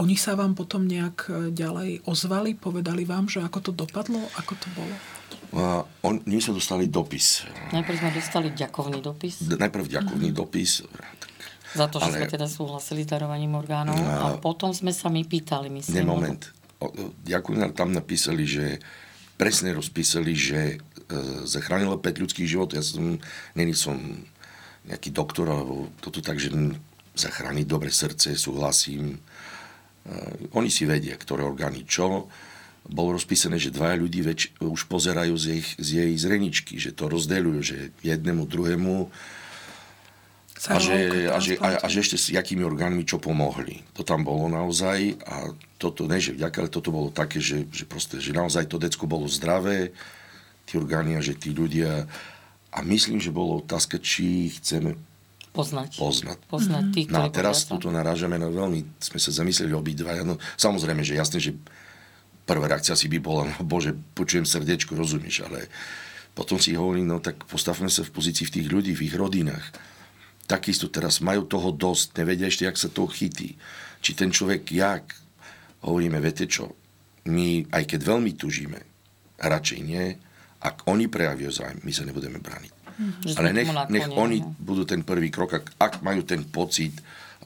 oni 0.00 0.16
sa 0.16 0.32
vám 0.38 0.56
potom 0.56 0.88
nejak 0.88 1.28
e, 1.28 1.30
ďalej 1.52 2.08
ozvali, 2.08 2.56
povedali 2.56 3.04
vám, 3.04 3.28
že 3.28 3.44
ako 3.44 3.58
to 3.60 3.72
dopadlo, 3.74 4.22
ako 4.38 4.54
to 4.56 4.68
bolo? 4.72 4.96
A 5.52 5.62
on, 6.00 6.22
my 6.22 6.38
sme 6.38 6.54
dostali 6.54 6.86
dopis. 6.86 7.42
Najprv 7.70 7.96
sme 7.96 8.10
dostali 8.12 8.48
ďakovný 8.50 8.98
dopis 8.98 9.42
D- 9.42 9.56
Najprv 9.56 9.84
ďakovný 9.84 10.30
dopis. 10.30 10.86
Tak, 10.86 11.18
za 11.72 11.86
to, 11.86 11.98
že 11.98 12.06
Ale- 12.06 12.16
sme 12.16 12.26
teda 12.28 12.46
súhlasili 12.46 13.02
s 13.02 13.08
darovaním 13.08 13.54
orgánov 13.54 13.98
a 13.98 14.36
potom 14.36 14.70
sme 14.70 14.90
sa 14.90 15.06
my 15.06 15.22
pýtali, 15.22 15.66
myslím. 15.72 15.94
ne, 15.96 16.02
moment. 16.02 16.42
O- 16.78 16.94
Ďakujem, 17.20 17.70
tam 17.72 17.90
napísali, 17.90 18.42
že 18.42 18.78
presne 19.34 19.70
rozpísali, 19.70 20.32
že 20.32 20.60
e, 20.70 20.76
zachránila 21.44 21.94
5 21.94 22.22
ľudských 22.22 22.46
životov. 22.46 22.74
Ja 22.74 22.84
som, 22.84 23.18
není 23.52 23.72
som 23.72 23.98
nejaký 24.82 25.10
doktor, 25.10 25.46
alebo 25.46 25.90
toto 25.98 26.20
tak, 26.20 26.36
že 26.36 26.48
m, 26.48 26.78
zachrániť 27.12 27.66
dobre 27.66 27.88
srdce, 27.88 28.32
súhlasím. 28.32 29.18
E, 30.00 30.14
oni 30.52 30.70
si 30.70 30.84
vedia, 30.84 31.14
ktoré 31.14 31.42
orgány 31.42 31.82
čo. 31.84 32.30
Bolo 32.88 33.14
rozpísané, 33.14 33.60
že 33.60 33.70
dvaja 33.70 34.00
ľudí 34.00 34.24
väč- 34.24 34.50
už 34.58 34.88
pozerajú 34.88 35.36
z 35.36 35.44
jej, 35.56 35.62
z 35.78 35.88
jej 36.00 36.12
zreničky, 36.16 36.80
že 36.80 36.90
to 36.90 37.06
rozdeľujú, 37.06 37.60
že 37.60 37.76
jednému, 38.00 38.48
druhému 38.48 39.10
a 40.68 40.76
že, 40.76 41.32
a, 41.32 41.38
že, 41.40 41.56
a, 41.56 41.80
a 41.80 41.86
že 41.88 42.04
ešte 42.04 42.16
s 42.20 42.26
jakými 42.36 42.60
orgánmi 42.60 43.08
čo 43.08 43.16
pomohli. 43.16 43.80
To 43.96 44.04
tam 44.04 44.28
bolo 44.28 44.44
naozaj 44.52 45.16
a 45.24 45.56
toto, 45.80 46.04
ne 46.04 46.20
že 46.20 46.36
vďaka, 46.36 46.68
ale 46.68 46.70
toto 46.72 46.92
bolo 46.92 47.08
také, 47.08 47.40
že, 47.40 47.64
že, 47.72 47.88
proste, 47.88 48.20
že 48.20 48.36
naozaj 48.36 48.68
to 48.68 48.76
decko 48.76 49.08
bolo 49.08 49.24
zdravé, 49.24 49.96
tie 50.68 50.76
orgány 50.76 51.16
a 51.16 51.24
že 51.24 51.32
tí 51.32 51.56
ľudia 51.56 52.04
a 52.70 52.78
myslím, 52.84 53.18
že 53.24 53.32
bolo 53.32 53.64
otázka, 53.64 53.96
či 53.98 54.52
chceme 54.60 55.00
Poznať. 55.50 55.98
poznať. 55.98 56.38
Poznať 56.46 56.84
tých, 56.94 57.06
No 57.10 57.26
a 57.26 57.32
teraz 57.32 57.66
tuto 57.66 57.90
narážame 57.90 58.38
na 58.38 58.46
veľmi, 58.52 58.86
sme 59.02 59.18
sa 59.18 59.32
zamysleli 59.34 59.74
obidvaja, 59.74 60.22
no 60.22 60.36
samozrejme, 60.54 61.02
že 61.02 61.18
jasné, 61.18 61.42
že 61.42 61.56
prvá 62.50 62.66
reakcia 62.66 62.98
si 62.98 63.06
by 63.06 63.22
bola, 63.22 63.46
no 63.46 63.62
bože, 63.62 63.94
počujem 64.18 64.42
srdiečko, 64.42 64.98
rozumieš, 64.98 65.46
ale 65.46 65.70
potom 66.34 66.58
si 66.58 66.74
hovorím, 66.74 67.06
no 67.06 67.22
tak 67.22 67.46
postavme 67.46 67.86
sa 67.86 68.02
v 68.02 68.10
pozícii 68.10 68.50
v 68.50 68.54
tých 68.58 68.66
ľudí, 68.66 68.92
v 68.98 69.06
ich 69.06 69.14
rodinách. 69.14 69.62
Takisto 70.50 70.90
teraz 70.90 71.22
majú 71.22 71.46
toho 71.46 71.70
dosť, 71.70 72.18
nevedia 72.18 72.50
ešte, 72.50 72.66
jak 72.66 72.74
sa 72.74 72.90
toho 72.90 73.06
chytí. 73.06 73.54
Či 74.02 74.18
ten 74.18 74.34
človek, 74.34 74.66
jak, 74.74 75.14
hovoríme, 75.86 76.18
viete 76.18 76.50
čo, 76.50 76.74
my, 77.30 77.70
aj 77.70 77.84
keď 77.86 78.00
veľmi 78.02 78.34
tužíme, 78.34 78.80
radšej 79.38 79.80
nie, 79.86 80.18
ak 80.60 80.90
oni 80.90 81.06
prejavia 81.06 81.54
zájem, 81.54 81.78
my 81.86 81.92
sa 81.94 82.02
nebudeme 82.02 82.42
brániť. 82.42 82.72
Sme 83.24 83.38
Ale 83.40 83.48
nech, 83.56 83.70
nech 83.88 84.12
oni 84.12 84.44
no. 84.44 84.52
budú 84.60 84.84
ten 84.84 85.00
prvý 85.00 85.32
krok, 85.32 85.56
ak, 85.56 85.66
ak 85.80 85.92
majú 86.04 86.20
ten 86.20 86.44
pocit, 86.44 86.92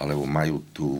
alebo 0.00 0.26
majú 0.26 0.66
tú, 0.74 0.98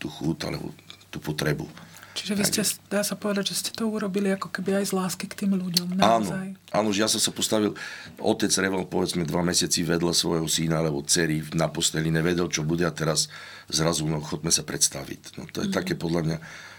tú 0.00 0.08
chuť, 0.08 0.48
alebo 0.48 0.72
tú 1.12 1.20
potrebu. 1.20 1.68
Čiže 2.14 2.32
vy 2.38 2.44
ste, 2.46 2.62
dá 2.86 3.02
sa 3.02 3.18
povedať, 3.18 3.50
že 3.50 3.58
ste 3.58 3.70
to 3.74 3.90
urobili 3.90 4.30
ako 4.30 4.46
keby 4.46 4.78
aj 4.78 4.90
z 4.90 4.92
lásky 4.94 5.26
k 5.26 5.44
tým 5.44 5.58
ľuďom. 5.58 5.98
Áno, 5.98 6.22
Naozaj. 6.22 6.46
áno, 6.70 6.88
že 6.94 7.02
ja 7.02 7.10
som 7.10 7.18
sa 7.18 7.34
postavil, 7.34 7.74
otec 8.22 8.54
reval 8.62 8.86
povedzme 8.86 9.26
dva 9.26 9.42
mesiaci 9.42 9.82
vedľa 9.82 10.14
svojho 10.14 10.46
syna 10.46 10.78
alebo 10.78 11.02
dcery 11.02 11.42
na 11.58 11.66
posteli, 11.66 12.14
nevedel, 12.14 12.46
čo 12.46 12.62
bude 12.62 12.86
a 12.86 12.94
teraz 12.94 13.26
zrazu, 13.66 14.06
no 14.06 14.22
chodme 14.22 14.54
sa 14.54 14.62
predstaviť. 14.62 15.42
No 15.42 15.50
to 15.50 15.66
je 15.66 15.68
mm. 15.68 15.74
také 15.74 15.98
podľa 15.98 16.20
mňa, 16.22 16.36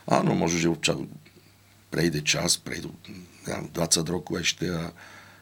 áno, 0.07 0.31
možno, 0.39 0.55
že 0.55 0.71
občas 0.71 0.97
prejde 1.91 2.23
čas, 2.23 2.55
prejdú 2.55 2.95
ja, 3.45 3.59
20 3.61 4.07
rokov 4.07 4.41
ešte 4.41 4.71
a, 4.71 4.89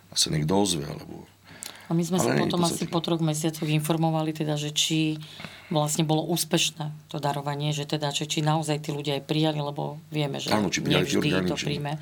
a 0.10 0.14
sa 0.14 0.28
niekto 0.34 0.54
ozve, 0.58 0.84
alebo 0.90 1.30
A 1.94 1.96
my 1.96 2.02
sme 2.02 2.18
sa 2.18 2.34
Ale 2.34 2.42
je 2.42 2.50
potom 2.50 2.66
to 2.66 2.74
asi 2.74 2.90
po 2.90 3.06
troch 3.06 3.22
mesiacoch 3.22 3.70
informovali, 3.70 4.34
teda, 4.34 4.58
že 4.58 4.74
či 4.74 5.22
vlastne 5.70 6.02
bolo 6.02 6.26
úspešné 6.26 6.90
to 7.06 7.22
darovanie, 7.22 7.70
že 7.70 7.86
teda, 7.86 8.10
že 8.10 8.26
či 8.26 8.42
naozaj 8.42 8.82
tí 8.82 8.90
ľudia 8.90 9.22
aj 9.22 9.30
prijali, 9.30 9.62
lebo 9.62 10.02
vieme, 10.10 10.42
že 10.42 10.50
Áno, 10.50 10.74
či 10.74 10.82
nevždy 10.82 11.22
orgány, 11.22 11.54
to 11.54 11.58
príjme. 11.62 12.02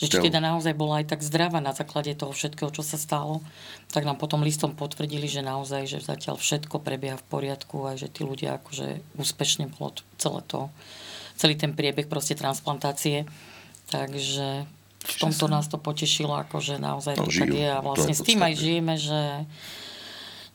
Že 0.00 0.06
či 0.08 0.18
teda 0.32 0.40
naozaj 0.40 0.72
bola 0.72 1.04
aj 1.04 1.12
tak 1.12 1.20
zdravá 1.20 1.60
na 1.60 1.76
základe 1.76 2.16
toho 2.16 2.32
všetkého, 2.32 2.72
čo 2.72 2.80
sa 2.80 2.96
stalo, 2.96 3.44
tak 3.92 4.08
nám 4.08 4.16
potom 4.16 4.40
listom 4.40 4.72
potvrdili, 4.72 5.28
že 5.28 5.44
naozaj, 5.44 5.84
že 5.84 6.00
zatiaľ 6.00 6.40
všetko 6.40 6.80
prebieha 6.80 7.20
v 7.20 7.28
poriadku 7.28 7.84
a 7.84 7.92
že 7.92 8.08
tí 8.08 8.24
ľudia 8.24 8.56
akože 8.56 9.20
úspešne 9.20 9.68
bolo 9.76 9.92
celé 10.16 10.40
to, 10.48 10.72
celý 11.36 11.60
ten 11.60 11.76
priebeh 11.76 12.08
proste 12.08 12.32
transplantácie. 12.32 13.28
Takže 13.92 14.64
v 15.06 15.14
tomto 15.22 15.46
nás 15.46 15.70
to 15.70 15.78
potešilo, 15.78 16.34
ako 16.34 16.58
že 16.58 16.82
naozaj 16.82 17.14
No, 17.14 17.24
to 17.26 17.30
žijú. 17.30 17.46
tak 17.46 17.54
je 17.54 17.68
a 17.70 17.78
vlastne 17.78 18.14
s 18.14 18.22
tým 18.26 18.40
aj 18.42 18.54
žijeme, 18.58 18.94
že 18.98 19.20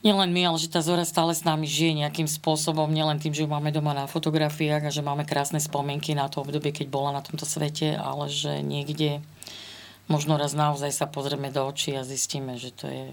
nielen 0.02 0.34
my, 0.34 0.52
ale 0.52 0.58
že 0.60 0.68
tá 0.68 0.82
Zora 0.84 1.06
stále 1.08 1.32
s 1.32 1.46
nami 1.46 1.70
žije 1.70 2.04
nejakým 2.04 2.28
spôsobom, 2.28 2.90
nielen 2.90 3.22
tým, 3.22 3.32
že 3.32 3.46
ju 3.46 3.50
máme 3.50 3.72
doma 3.72 3.94
na 3.94 4.10
fotografiách 4.10 4.90
a 4.90 4.94
že 4.94 5.06
máme 5.06 5.24
krásne 5.24 5.62
spomienky 5.62 6.18
na 6.18 6.28
to 6.28 6.42
obdobie, 6.42 6.74
keď 6.74 6.88
bola 6.90 7.16
na 7.16 7.22
tomto 7.24 7.46
svete, 7.48 7.96
ale 7.96 8.28
že 8.28 8.60
niekde 8.66 9.22
možno 10.10 10.36
raz 10.36 10.52
naozaj 10.52 10.92
sa 10.92 11.08
pozrieme 11.08 11.54
do 11.54 11.64
očí 11.64 11.96
a 11.96 12.04
zistíme, 12.04 12.58
že 12.60 12.76
to 12.76 12.90
je 12.92 13.06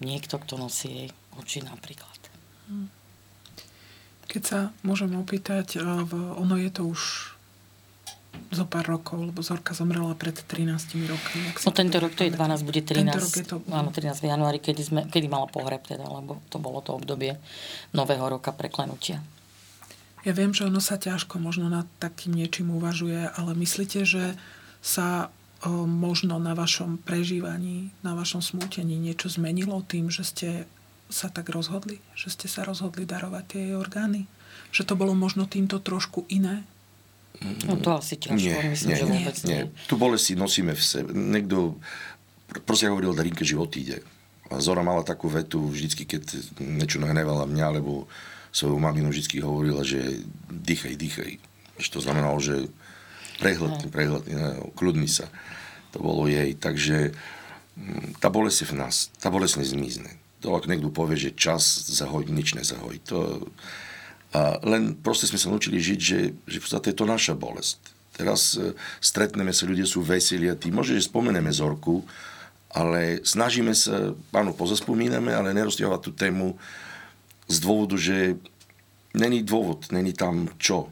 niekto, 0.00 0.40
kto 0.40 0.56
nosí 0.56 0.88
jej 0.88 1.08
oči 1.36 1.60
napríklad. 1.60 2.08
Keď 4.30 4.42
sa 4.46 4.58
môžem 4.86 5.10
opýtať, 5.18 5.82
ono 6.14 6.54
je 6.54 6.70
to 6.70 6.86
už 6.86 7.34
zo 8.50 8.66
pár 8.66 8.82
rokov, 8.82 9.30
lebo 9.30 9.46
Zorka 9.46 9.78
zomrela 9.78 10.10
pred 10.18 10.34
13 10.34 11.06
rokmi. 11.06 11.40
ak 11.54 11.62
si 11.62 11.64
No 11.66 11.70
tento 11.70 12.02
rok 12.02 12.12
to 12.18 12.26
je 12.26 12.34
pamätám. 12.34 12.66
12, 12.66 12.68
bude 12.68 12.80
13, 12.82 12.98
Tento 12.98 13.18
rok 13.22 13.32
je 13.38 13.46
to... 13.46 13.56
áno, 13.70 13.88
13 13.94 14.18
v 14.18 14.26
januári, 14.26 14.58
kedy, 14.58 14.82
sme, 14.82 15.00
kedy 15.06 15.26
mala 15.30 15.46
pohreb 15.46 15.86
teda, 15.86 16.02
lebo 16.02 16.42
to 16.50 16.58
bolo 16.58 16.82
to 16.82 16.98
obdobie 16.98 17.38
nového 17.94 18.26
roka 18.26 18.50
preklenutia. 18.50 19.22
Ja 20.26 20.36
viem, 20.36 20.50
že 20.52 20.66
ono 20.66 20.82
sa 20.82 21.00
ťažko 21.00 21.40
možno 21.40 21.70
nad 21.70 21.86
takým 22.02 22.34
niečím 22.36 22.74
uvažuje, 22.74 23.30
ale 23.30 23.56
myslíte, 23.56 24.02
že 24.04 24.34
sa 24.82 25.32
o, 25.64 25.86
možno 25.86 26.36
na 26.42 26.52
vašom 26.52 27.00
prežívaní, 27.00 27.94
na 28.02 28.18
vašom 28.18 28.42
smútení 28.44 28.98
niečo 28.98 29.30
zmenilo 29.32 29.80
tým, 29.86 30.12
že 30.12 30.26
ste 30.26 30.48
sa 31.08 31.30
tak 31.30 31.48
rozhodli? 31.54 32.02
Že 32.18 32.28
ste 32.34 32.46
sa 32.50 32.66
rozhodli 32.66 33.06
darovať 33.08 33.44
tie 33.46 33.64
orgány? 33.78 34.26
Že 34.74 34.92
to 34.92 34.94
bolo 34.98 35.14
možno 35.14 35.46
týmto 35.48 35.80
trošku 35.80 36.26
iné? 36.28 36.66
No 37.40 37.80
to 37.80 37.96
asi 37.96 38.20
ťažko, 38.20 38.36
Nie, 38.36 38.60
myslím, 38.68 38.88
nie, 38.92 38.96
že 39.00 39.06
vôbec 39.08 39.36
nie. 39.48 39.48
nie. 39.48 39.62
Tu 39.88 39.94
bolesť 39.96 40.24
si 40.28 40.34
nosíme 40.36 40.72
v 40.76 40.82
sebe. 40.82 41.10
Niekto 41.16 41.80
pr- 42.52 42.60
proste 42.68 42.90
hovoril, 42.92 43.16
Darinke 43.16 43.48
život 43.48 43.72
ide. 43.80 44.04
A 44.52 44.60
Zora 44.60 44.84
mala 44.84 45.06
takú 45.06 45.30
vetu 45.30 45.62
vždycky, 45.70 46.04
keď 46.04 46.26
niečo 46.60 47.00
nahnevala 47.00 47.48
mňa, 47.48 47.64
alebo 47.64 48.10
svoju 48.50 48.76
maminu 48.76 49.08
vždycky 49.08 49.40
hovorila, 49.40 49.86
že 49.86 50.20
dýchaj, 50.50 50.94
dýchaj. 50.98 51.30
Že 51.80 51.88
to 51.88 51.98
znamenalo, 52.02 52.36
že 52.42 52.68
prehľadni, 53.40 53.86
prehľadni, 53.88 54.32
ne, 54.36 54.48
kľudni 54.76 55.08
sa. 55.08 55.30
To 55.96 56.02
bolo 56.04 56.28
jej. 56.28 56.52
Takže 56.58 57.14
mm, 57.78 58.20
tá 58.20 58.28
bolesť 58.28 58.68
je 58.68 58.70
v 58.74 58.78
nás. 58.84 59.08
Tá 59.16 59.32
bolesť 59.32 59.64
nezmizne. 59.64 60.12
To, 60.44 60.56
ak 60.56 60.68
niekto 60.68 60.92
povie, 60.92 61.16
že 61.16 61.32
čas 61.32 61.62
zahojí, 61.88 62.28
nič 62.28 62.52
nezahojí. 62.52 63.00
To, 63.08 63.48
a 64.30 64.62
len 64.62 64.94
proste 64.94 65.26
sme 65.26 65.42
sa 65.42 65.50
naučili 65.50 65.82
žiť, 65.82 66.00
že, 66.00 66.20
že 66.46 66.56
v 66.58 66.62
podstate 66.62 66.94
je 66.94 66.98
to 67.02 67.06
naša 67.06 67.34
bolesť. 67.34 67.82
Teraz 68.14 68.54
e, 68.54 68.78
stretneme 69.02 69.50
sa, 69.50 69.66
ľudia 69.66 69.88
sú 69.88 70.06
veselí 70.06 70.46
a 70.46 70.54
tí, 70.54 70.70
môže, 70.70 70.94
že 70.94 71.10
spomeneme 71.10 71.50
Zorku, 71.50 72.06
ale 72.70 73.24
snažíme 73.26 73.74
sa, 73.74 74.14
áno, 74.30 74.54
pozaspomíname, 74.54 75.34
ale 75.34 75.50
nerozťahovať 75.50 76.00
tú 76.06 76.10
tému 76.14 76.54
z 77.50 77.56
dôvodu, 77.58 77.98
že 77.98 78.38
není 79.18 79.42
dôvod, 79.42 79.90
není 79.90 80.14
tam 80.14 80.46
čo. 80.62 80.86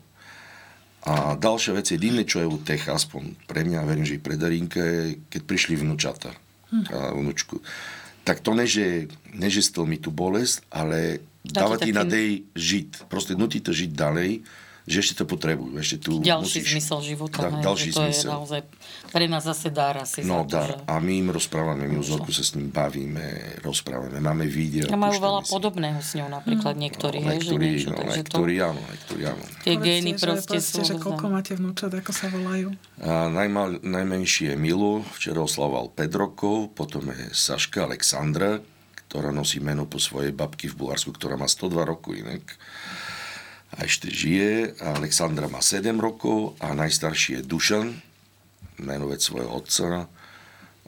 A 1.07 1.39
ďalšia 1.39 1.79
vec 1.79 1.87
je 1.95 2.03
divné, 2.03 2.27
čo 2.27 2.43
je 2.43 2.51
u 2.51 2.59
tech, 2.59 2.91
aspoň 2.91 3.39
pre 3.47 3.63
mňa, 3.63 3.87
verím, 3.87 4.03
že 4.03 4.19
i 4.19 4.25
pre 4.25 4.35
Darinke, 4.35 5.15
keď 5.31 5.43
prišli 5.47 5.79
vnúčata 5.79 6.35
a 6.91 7.15
vnúčku. 7.15 7.63
Tak 8.29 8.45
to 8.45 8.53
ne, 8.53 8.69
že, 8.69 9.09
ne, 9.33 9.49
že 9.49 9.65
stlmi 9.65 9.97
tú 9.97 10.13
bolesť, 10.13 10.69
ale 10.69 11.25
dáva 11.41 11.81
ti 11.81 11.97
nadej 11.97 12.45
žiť. 12.53 13.09
Proste 13.09 13.33
nutí 13.33 13.65
to 13.65 13.73
žiť 13.73 13.89
ďalej, 13.89 14.45
že 14.89 14.99
ešte 14.99 15.15
to 15.15 15.25
potrebujú. 15.27 15.77
Ešte 15.77 15.97
tu 16.01 16.19
Ďalší 16.19 16.59
musíš... 16.59 16.73
zmysel 16.73 16.99
života, 17.05 17.39
Tak, 17.39 17.53
ne? 17.53 17.63
ďalší 17.63 17.89
to 17.91 18.01
zmysel. 18.01 18.25
je 18.25 18.25
naozaj 18.27 18.61
pre 19.09 19.25
nás 19.25 19.45
zase 19.45 19.69
dar 19.69 19.95
asi 19.95 20.21
No, 20.21 20.43
za 20.43 20.43
to, 20.43 20.51
dar. 20.51 20.69
že... 20.71 20.75
A 20.85 20.95
my 20.97 21.13
im 21.15 21.29
rozprávame, 21.29 21.85
my 21.85 21.97
už 21.97 22.09
Zorku 22.11 22.33
sa 22.33 22.41
s 22.41 22.53
ním 22.53 22.69
bavíme, 22.69 23.23
rozprávame, 23.61 24.17
máme 24.17 24.45
videa. 24.45 24.89
A 24.89 24.97
majú 24.97 25.15
veľa 25.15 25.41
si. 25.43 25.51
podobného 25.51 25.99
s 25.99 26.11
ňou, 26.15 26.27
napríklad 26.27 26.75
niektorí, 26.75 27.19
No, 27.19 27.29
hej, 27.29 27.39
že 27.39 27.53
niektorí, 27.53 27.65
niečo, 27.69 27.89
no, 27.89 27.97
takže 27.99 28.09
to, 28.09 28.17
niektorí 28.19 28.55
áno, 28.59 28.81
niektorí 28.83 29.23
áno. 29.25 29.45
tie 29.61 29.75
gény 29.77 30.11
proste 30.15 30.57
sú... 30.59 30.81
že 30.81 30.97
koľko 30.97 31.25
máte 31.29 31.53
vnúčat, 31.53 31.93
ako 31.93 32.11
sa 32.11 32.27
volajú? 32.27 32.73
A 32.99 33.29
najmal, 33.29 33.79
najmenší 33.81 34.51
je 34.51 34.57
Milo, 34.57 35.05
včera 35.13 35.39
oslavoval 35.39 35.93
5 35.93 36.09
rokov, 36.15 36.73
potom 36.73 37.05
je 37.09 37.29
Saška 37.31 37.85
Alexandra, 37.85 38.65
ktorá 39.05 39.29
nosí 39.31 39.57
meno 39.57 39.85
po 39.85 39.97
svojej 39.97 40.31
babky 40.31 40.69
v 40.69 40.85
Bulharsku, 40.85 41.13
ktorá 41.13 41.35
má 41.35 41.45
102 41.45 41.81
rokov 41.83 42.13
inak. 42.13 42.45
A 43.71 43.85
ešte 43.85 44.09
žije. 44.09 44.73
A 44.79 44.95
Alexandra 44.95 45.47
má 45.47 45.61
7 45.61 45.85
rokov 45.95 46.57
a 46.59 46.73
najstarší 46.73 47.31
je 47.35 47.43
Dušan, 47.43 47.87
menovec 48.79 49.19
svojho 49.19 49.51
otca 49.51 50.09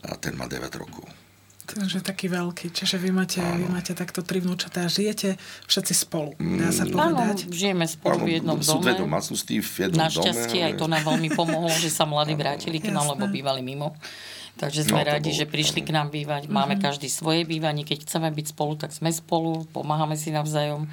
a 0.01 0.11
ten 0.17 0.33
má 0.33 0.47
9 0.47 0.65
rokov. 0.75 1.05
Takže 1.63 2.03
taký 2.03 2.27
veľký. 2.27 2.75
Čiže 2.75 2.99
vy 2.99 3.11
máte, 3.11 3.39
vy 3.39 3.63
máte 3.65 3.95
takto 3.95 4.21
tri 4.21 4.41
vnúčatá 4.41 4.83
a 4.83 4.91
žijete 4.91 5.39
všetci 5.65 5.95
spolu. 5.95 6.35
Dá 6.35 6.67
sa 6.69 6.83
Áno, 6.83 6.91
povedať? 7.15 7.47
žijeme 7.47 7.87
spolu 7.87 8.27
v 8.27 8.31
jednom 8.37 8.59
sú 8.59 8.83
dve 8.83 8.91
dome. 8.93 9.07
domácnosti 9.07 9.55
v 9.57 9.71
jednom 9.81 10.03
Našťastie 10.03 10.51
dome. 10.57 10.67
aj 10.67 10.75
to 10.75 10.87
nám 10.89 11.03
veľmi 11.05 11.31
pomohlo, 11.31 11.71
že 11.73 11.87
sa 11.89 12.03
mladí 12.05 12.35
vrátili 12.35 12.83
k 12.83 12.91
nám, 12.91 13.07
lebo 13.09 13.29
bývali 13.29 13.63
mimo. 13.63 13.95
Takže 14.57 14.83
sme 14.85 15.01
No, 15.01 15.15
radi, 15.15 15.31
bolo- 15.31 15.39
že 15.39 15.47
prišli 15.47 15.81
k 15.81 15.91
nám 15.91 16.11
bývať. 16.11 16.51
Máme 16.51 16.75
každý 16.77 17.07
svoje 17.07 17.47
bývanie. 17.47 17.81
Keď 17.81 18.03
chceme 18.03 18.29
byť 18.29 18.47
spolu, 18.51 18.75
tak 18.75 18.91
sme 18.91 19.09
spolu, 19.09 19.63
pomáhame 19.71 20.19
si 20.19 20.29
navzájom. 20.29 20.91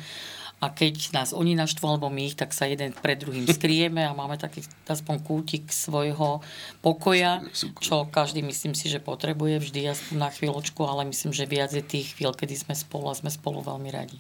A 0.58 0.74
keď 0.74 1.13
nás 1.13 1.38
oni 1.38 1.54
naštvú, 1.54 1.86
alebo 1.86 2.10
my 2.10 2.34
ich, 2.34 2.38
tak 2.38 2.50
sa 2.50 2.65
jeden 2.65 2.89
pred 2.98 3.22
druhým 3.22 3.46
skrieme 3.58 4.02
a 4.02 4.17
máme 4.17 4.41
taký 4.41 4.65
aspoň 4.89 5.22
kútik 5.22 5.70
svojho 5.70 6.41
pokoja, 6.82 7.46
čo 7.82 8.10
každý 8.10 8.41
myslím 8.41 8.74
si, 8.74 8.89
že 8.89 8.98
potrebuje 8.98 9.62
vždy 9.62 9.93
aspoň 9.93 10.15
na 10.17 10.30
chvíľočku, 10.34 10.82
ale 10.82 11.06
myslím, 11.10 11.30
že 11.34 11.46
viac 11.46 11.70
je 11.74 11.86
tých 11.86 12.17
chvíľ, 12.17 12.34
kedy 12.34 12.58
sme 12.58 12.74
spolu 12.74 13.13
a 13.13 13.17
sme 13.17 13.30
spolu 13.30 13.62
veľmi 13.62 13.89
radi. 13.93 14.17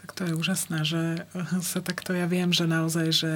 Tak 0.00 0.16
to 0.16 0.22
je 0.24 0.32
úžasné, 0.32 0.78
že 0.88 1.02
sa 1.60 1.84
takto 1.84 2.16
ja 2.16 2.24
viem, 2.24 2.50
že 2.56 2.64
naozaj, 2.64 3.06
že 3.12 3.32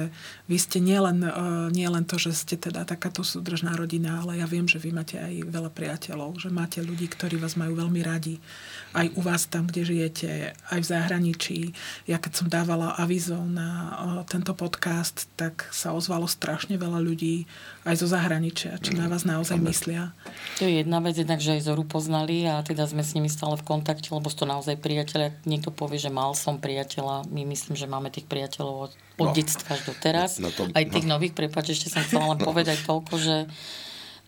vy 0.49 0.57
ste 0.57 0.81
nielen, 0.81 1.21
eh, 1.21 1.31
nielen 1.69 2.09
to, 2.09 2.17
že 2.17 2.33
ste 2.33 2.55
teda 2.57 2.89
takáto 2.89 3.21
súdržná 3.21 3.77
rodina, 3.77 4.21
ale 4.25 4.41
ja 4.41 4.49
viem, 4.49 4.65
že 4.65 4.81
vy 4.81 4.89
máte 4.89 5.21
aj 5.21 5.45
veľa 5.45 5.69
priateľov, 5.69 6.41
že 6.41 6.49
máte 6.49 6.81
ľudí, 6.81 7.05
ktorí 7.05 7.37
vás 7.37 7.53
majú 7.53 7.77
veľmi 7.77 8.01
radi. 8.01 8.41
Aj 8.97 9.05
u 9.13 9.21
vás 9.21 9.45
tam, 9.45 9.69
kde 9.69 9.85
žijete, 9.85 10.57
aj 10.73 10.79
v 10.81 10.89
zahraničí. 10.89 11.59
Ja 12.09 12.17
keď 12.17 12.31
som 12.33 12.47
dávala 12.49 12.97
avizo 12.97 13.37
na 13.45 13.69
eh, 13.69 13.95
tento 14.25 14.57
podcast, 14.57 15.29
tak 15.37 15.69
sa 15.69 15.93
ozvalo 15.93 16.25
strašne 16.25 16.81
veľa 16.81 16.97
ľudí 16.97 17.45
aj 17.85 18.01
zo 18.01 18.07
zahraničia, 18.09 18.81
či 18.81 18.97
na 18.97 19.05
vás 19.05 19.21
naozaj 19.21 19.61
myslia. 19.61 20.09
To 20.57 20.65
je 20.65 20.81
jedna 20.81 20.97
vec, 20.97 21.13
jednak, 21.13 21.37
že 21.37 21.61
aj 21.61 21.69
Zoru 21.69 21.85
poznali 21.85 22.49
a 22.49 22.65
teda 22.65 22.89
sme 22.89 23.05
s 23.05 23.13
nimi 23.13 23.29
stále 23.29 23.53
v 23.61 23.67
kontakte, 23.67 24.09
lebo 24.09 24.25
sú 24.33 24.41
to 24.41 24.47
naozaj 24.49 24.73
priateľia. 24.81 25.37
Niekto 25.45 25.69
povie, 25.69 26.01
že 26.01 26.09
mal 26.09 26.33
som 26.33 26.54
priateľa, 26.59 27.27
my 27.29 27.41
myslím, 27.47 27.75
že 27.77 27.87
máme 27.87 28.09
tých 28.09 28.25
priateľov 28.25 28.75
od, 28.89 28.91
od 29.21 29.29
No. 29.31 29.35
detstva 29.35 29.75
až 29.75 29.87
do 29.89 29.93
teraz. 29.97 30.37
Na 30.37 30.51
tom- 30.51 30.71
aj 30.71 30.85
tých 30.91 31.05
no. 31.07 31.17
nových, 31.17 31.33
prepáč, 31.33 31.75
ešte 31.75 31.91
som 31.91 32.03
chcela 32.03 32.35
len 32.35 32.39
povedať 32.41 32.83
toľko, 32.83 33.13
že 33.17 33.35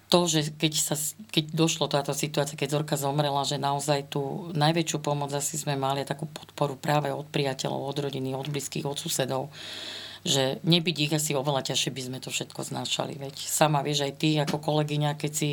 to, 0.07 0.23
že 0.23 0.55
keď, 0.55 0.73
sa, 0.79 0.95
keď 1.35 1.51
došlo 1.51 1.91
táto 1.91 2.15
situácia, 2.15 2.55
keď 2.55 2.79
Zorka 2.79 2.95
zomrela, 2.95 3.43
že 3.43 3.59
naozaj 3.59 4.07
tú 4.07 4.47
najväčšiu 4.55 5.03
pomoc 5.03 5.35
asi 5.35 5.59
sme 5.59 5.75
mali 5.75 6.07
takú 6.07 6.31
podporu 6.31 6.79
práve 6.79 7.11
od 7.11 7.27
priateľov, 7.27 7.91
od 7.91 7.97
rodiny, 8.07 8.31
od 8.31 8.47
blízkych, 8.47 8.87
od 8.87 8.95
susedov 8.95 9.51
že 10.27 10.59
nebyť 10.67 10.97
ich 11.07 11.13
asi 11.15 11.31
oveľa 11.39 11.71
ťažšie 11.71 11.91
by 11.93 12.01
sme 12.03 12.17
to 12.19 12.27
všetko 12.33 12.59
znášali. 12.59 13.15
Veď 13.15 13.35
sama 13.37 13.79
vieš 13.79 14.03
aj 14.03 14.13
ty 14.19 14.35
ako 14.35 14.59
kolegyňa, 14.59 15.15
keď 15.15 15.31
si 15.31 15.51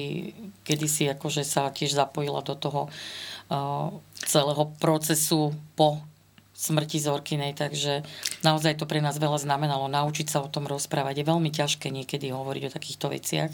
kedysi 0.67 1.07
akože 1.15 1.47
sa 1.47 1.71
tiež 1.71 1.95
zapojila 1.95 2.43
do 2.43 2.59
toho 2.59 2.91
uh, 2.91 3.95
celého 4.19 4.65
procesu 4.83 5.55
po 5.79 6.03
smrti 6.55 7.03
Zorkinej, 7.03 7.59
takže 7.59 8.07
naozaj 8.47 8.79
to 8.79 8.87
pre 8.87 9.03
nás 9.03 9.19
veľa 9.19 9.43
znamenalo 9.43 9.91
naučiť 9.91 10.31
sa 10.31 10.39
o 10.41 10.49
tom 10.49 10.71
rozprávať. 10.71 11.21
Je 11.21 11.31
veľmi 11.31 11.51
ťažké 11.51 11.91
niekedy 11.91 12.31
hovoriť 12.31 12.63
o 12.71 12.75
takýchto 12.75 13.11
veciach, 13.11 13.51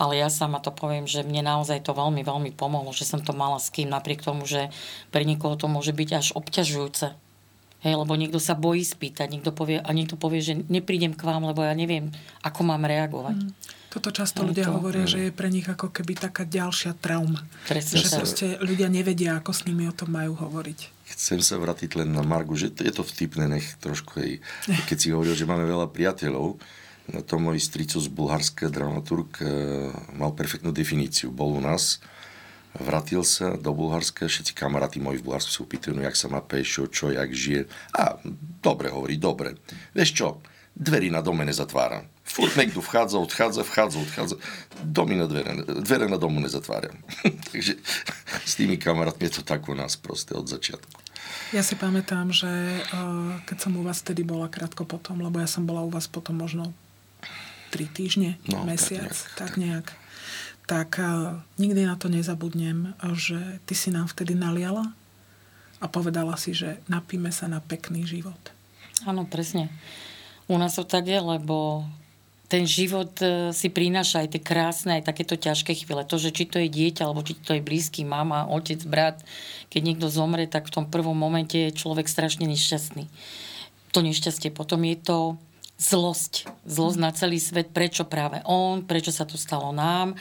ale 0.00 0.16
ja 0.16 0.32
sama 0.32 0.58
to 0.58 0.72
poviem, 0.72 1.04
že 1.04 1.22
mne 1.22 1.44
naozaj 1.44 1.84
to 1.84 1.92
veľmi, 1.92 2.24
veľmi 2.24 2.50
pomohlo, 2.56 2.90
že 2.96 3.04
som 3.04 3.20
to 3.20 3.36
mala 3.36 3.60
s 3.60 3.68
kým, 3.68 3.92
napriek 3.92 4.24
tomu, 4.24 4.48
že 4.48 4.72
pre 5.12 5.28
niekoho 5.28 5.60
to 5.60 5.68
môže 5.68 5.92
byť 5.92 6.10
až 6.16 6.26
obťažujúce. 6.32 7.12
Hej, 7.82 7.98
lebo 7.98 8.14
niekto 8.14 8.38
sa 8.38 8.54
bojí 8.54 8.86
spýtať, 8.86 9.26
niekto 9.26 9.50
povie, 9.50 9.82
a 9.82 9.90
niekto 9.90 10.14
povie, 10.14 10.38
že 10.38 10.54
neprídem 10.70 11.18
k 11.18 11.26
vám, 11.26 11.42
lebo 11.42 11.66
ja 11.66 11.74
neviem, 11.74 12.14
ako 12.46 12.62
mám 12.62 12.86
reagovať. 12.86 13.42
Toto 13.90 14.14
často 14.14 14.46
ľudia 14.46 14.70
to- 14.70 14.78
hovoria, 14.78 15.04
že 15.04 15.28
je 15.28 15.30
pre 15.34 15.50
nich 15.50 15.66
ako 15.66 15.90
keby 15.90 16.14
taká 16.14 16.46
ďalšia 16.46 16.94
trauma. 16.96 17.42
Presne 17.66 18.00
Že 18.00 18.08
proste 18.16 18.46
ľudia 18.62 18.86
nevedia, 18.86 19.34
ako 19.36 19.50
s 19.50 19.66
nimi 19.66 19.84
o 19.90 19.92
tom 19.92 20.14
majú 20.14 20.38
hovoriť. 20.38 21.01
Chcem 21.12 21.44
sa 21.44 21.60
vrátiť 21.60 22.00
len 22.00 22.10
na 22.10 22.24
Margu, 22.24 22.56
že 22.56 22.72
je 22.72 22.92
to 22.92 23.04
vtipné, 23.04 23.46
nech 23.46 23.66
trošku 23.78 24.18
aj, 24.18 24.30
keď 24.88 24.96
si 24.96 25.08
hovoril, 25.12 25.36
že 25.36 25.48
máme 25.48 25.68
veľa 25.68 25.92
priateľov, 25.92 26.56
no 27.12 27.18
to 27.20 27.34
môj 27.36 27.60
strico 27.60 28.00
z 28.00 28.08
Bulharska, 28.08 28.72
dramaturg, 28.72 29.30
eh, 29.44 29.92
mal 30.16 30.32
perfektnú 30.32 30.72
definíciu. 30.72 31.28
Bol 31.28 31.60
u 31.60 31.62
nás, 31.62 32.00
vrátil 32.72 33.20
sa 33.22 33.60
do 33.60 33.76
Bulharska, 33.76 34.24
všetci 34.24 34.56
kamaráti 34.56 34.96
moji 34.96 35.20
v 35.20 35.28
Bulharsku 35.28 35.52
sa 35.52 35.60
upýtajú, 35.64 35.92
no 35.92 36.02
jak 36.02 36.16
sa 36.16 36.32
má 36.32 36.40
Pešo, 36.40 36.88
čo, 36.88 37.12
jak 37.12 37.28
žije. 37.28 37.68
A 37.92 38.16
dobre, 38.64 38.88
hovorí, 38.88 39.20
dobre. 39.20 39.60
Vieš 39.92 40.10
čo, 40.16 40.28
dverí 40.72 41.12
na 41.12 41.20
dome 41.20 41.44
nezatváram. 41.44 42.08
Furt 42.22 42.56
niekto 42.56 42.80
vchádza, 42.80 43.20
odchádza, 43.20 43.60
vchádza, 43.66 43.98
odchádza. 43.98 44.36
Domy 44.80 45.20
na 45.20 45.26
dvere, 45.28 45.52
dvere 45.84 46.06
na 46.08 46.16
domu 46.16 46.40
nezatváram. 46.40 46.96
Takže 47.52 47.76
s 48.46 48.52
tými 48.56 48.80
kamarátmi 48.80 49.28
je 49.28 49.36
to 49.36 49.42
tak 49.44 49.68
u 49.68 49.74
nás 49.76 50.00
proste 50.00 50.32
od 50.32 50.48
začiatku. 50.48 51.01
Ja 51.52 51.60
si 51.60 51.76
pamätám, 51.76 52.32
že 52.32 52.48
uh, 52.48 53.38
keď 53.44 53.56
som 53.60 53.76
u 53.76 53.82
vás 53.84 54.00
vtedy 54.00 54.24
bola 54.24 54.48
krátko 54.48 54.88
potom, 54.88 55.20
lebo 55.20 55.36
ja 55.40 55.48
som 55.48 55.68
bola 55.68 55.84
u 55.84 55.90
vás 55.92 56.08
potom 56.08 56.40
možno 56.40 56.72
tri 57.72 57.88
týždne, 57.88 58.36
No, 58.48 58.64
tak 58.64 58.68
mesiac, 58.68 59.12
nejak, 59.12 59.36
tak 59.36 59.52
nejak. 59.56 59.86
Tak 60.68 60.90
uh, 61.00 61.40
nikdy 61.56 61.88
na 61.88 61.96
to 61.96 62.08
nezabudnem, 62.12 62.96
že 63.16 63.60
ty 63.68 63.74
si 63.76 63.92
nám 63.92 64.08
vtedy 64.08 64.36
naliala 64.36 64.92
a 65.82 65.86
povedala 65.90 66.38
si, 66.38 66.54
že 66.54 66.78
napíme 66.86 67.34
sa 67.34 67.50
na 67.50 67.58
pekný 67.58 68.06
život. 68.06 68.38
Áno, 69.02 69.26
presne. 69.26 69.72
U 70.46 70.54
nás 70.60 70.78
to 70.78 70.86
tak 70.86 71.10
je, 71.10 71.18
lebo 71.18 71.86
ten 72.52 72.68
život 72.68 73.16
e, 73.24 73.48
si 73.56 73.72
prináša 73.72 74.20
aj 74.20 74.36
tie 74.36 74.42
krásne, 74.44 75.00
aj 75.00 75.08
takéto 75.08 75.40
ťažké 75.40 75.72
chvíle. 75.72 76.04
To, 76.04 76.20
že 76.20 76.36
či 76.36 76.44
to 76.44 76.60
je 76.60 76.68
dieťa, 76.68 77.08
alebo 77.08 77.24
či 77.24 77.32
to 77.40 77.56
je 77.56 77.64
blízky, 77.64 78.04
mama, 78.04 78.44
otec, 78.44 78.76
brat, 78.84 79.24
keď 79.72 79.80
niekto 79.80 80.12
zomre, 80.12 80.44
tak 80.44 80.68
v 80.68 80.74
tom 80.76 80.84
prvom 80.84 81.16
momente 81.16 81.56
je 81.56 81.72
človek 81.72 82.04
strašne 82.04 82.44
nešťastný. 82.44 83.08
To 83.96 84.04
nešťastie. 84.04 84.52
Potom 84.52 84.84
je 84.84 85.00
to 85.00 85.40
zlosť. 85.82 86.46
Zlosť 86.62 86.98
na 87.02 87.10
celý 87.10 87.42
svet. 87.42 87.74
Prečo 87.74 88.06
práve 88.06 88.38
on? 88.46 88.86
Prečo 88.86 89.10
sa 89.10 89.26
to 89.26 89.34
stalo 89.34 89.74
nám? 89.74 90.14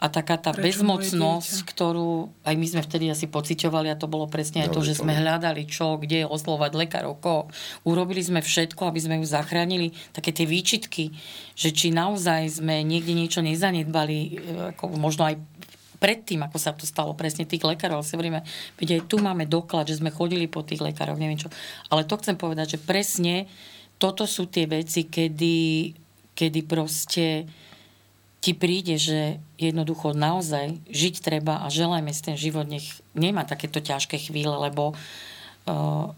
A 0.00 0.08
taká 0.08 0.40
tá 0.40 0.56
Prečo 0.56 0.80
bezmocnosť, 0.80 1.68
ktorú 1.68 2.32
aj 2.48 2.54
my 2.56 2.66
sme 2.66 2.82
vtedy 2.82 3.12
asi 3.12 3.28
pociťovali 3.28 3.92
a 3.92 4.00
to 4.00 4.08
bolo 4.08 4.24
presne 4.24 4.64
aj 4.64 4.72
to, 4.72 4.80
že 4.80 5.04
sme 5.04 5.12
hľadali 5.12 5.68
čo, 5.68 6.00
kde 6.00 6.24
oslovať 6.24 6.72
lekárov, 6.72 7.20
koho. 7.20 7.52
Urobili 7.84 8.24
sme 8.24 8.40
všetko, 8.40 8.88
aby 8.88 9.00
sme 9.04 9.14
ju 9.20 9.28
zachránili. 9.28 9.92
Také 10.16 10.32
tie 10.32 10.48
výčitky, 10.48 11.12
že 11.52 11.76
či 11.76 11.92
naozaj 11.92 12.64
sme 12.64 12.80
niekde 12.80 13.12
niečo 13.12 13.44
nezanedbali, 13.44 14.18
e, 14.18 14.30
ako 14.72 14.96
možno 14.96 15.28
aj 15.28 15.36
predtým, 16.00 16.42
ako 16.42 16.58
sa 16.58 16.74
to 16.74 16.82
stalo 16.82 17.14
presne 17.14 17.46
tých 17.46 17.62
lekárov, 17.62 18.02
ale 18.02 18.06
si 18.08 18.18
hovoríme, 18.18 18.42
veď 18.80 18.88
aj 18.98 19.02
tu 19.06 19.22
máme 19.22 19.46
doklad, 19.46 19.86
že 19.86 20.02
sme 20.02 20.10
chodili 20.10 20.50
po 20.50 20.66
tých 20.66 20.82
lekároch, 20.82 21.14
neviem 21.14 21.38
čo. 21.38 21.46
Ale 21.94 22.02
to 22.02 22.18
chcem 22.18 22.34
povedať, 22.34 22.74
že 22.74 22.82
presne 22.82 23.46
toto 24.02 24.26
sú 24.26 24.50
tie 24.50 24.66
veci, 24.66 25.06
kedy, 25.06 25.94
kedy 26.34 26.60
proste 26.66 27.46
ti 28.42 28.58
príde, 28.58 28.98
že 28.98 29.38
jednoducho 29.54 30.18
naozaj 30.18 30.82
žiť 30.90 31.22
treba 31.22 31.62
a 31.62 31.70
želajme 31.70 32.10
si 32.10 32.22
ten 32.26 32.34
život, 32.34 32.66
nech 32.66 32.98
nemá 33.14 33.46
takéto 33.46 33.78
ťažké 33.78 34.18
chvíle, 34.18 34.50
lebo 34.50 34.98
uh, 35.70 36.10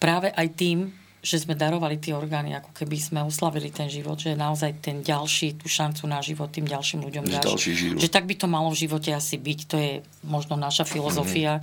práve 0.00 0.32
aj 0.32 0.48
tým, 0.56 0.88
že 1.20 1.42
sme 1.42 1.58
darovali 1.58 2.00
tie 2.00 2.16
orgány, 2.16 2.56
ako 2.56 2.72
keby 2.72 2.96
sme 2.96 3.20
oslavili 3.26 3.68
ten 3.68 3.92
život, 3.92 4.16
že 4.16 4.38
naozaj 4.38 4.78
ten 4.80 5.02
ďalší, 5.04 5.60
tú 5.60 5.68
šancu 5.68 6.08
na 6.08 6.22
život 6.24 6.48
tým 6.48 6.64
ďalším 6.64 7.02
ľuďom 7.02 7.24
dáš. 7.28 7.66
Že 7.98 8.08
tak 8.08 8.24
by 8.24 8.38
to 8.38 8.46
malo 8.46 8.70
v 8.70 8.86
živote 8.86 9.10
asi 9.10 9.34
byť. 9.34 9.58
To 9.68 9.76
je 9.76 9.92
možno 10.22 10.54
naša 10.54 10.86
filozofia, 10.86 11.60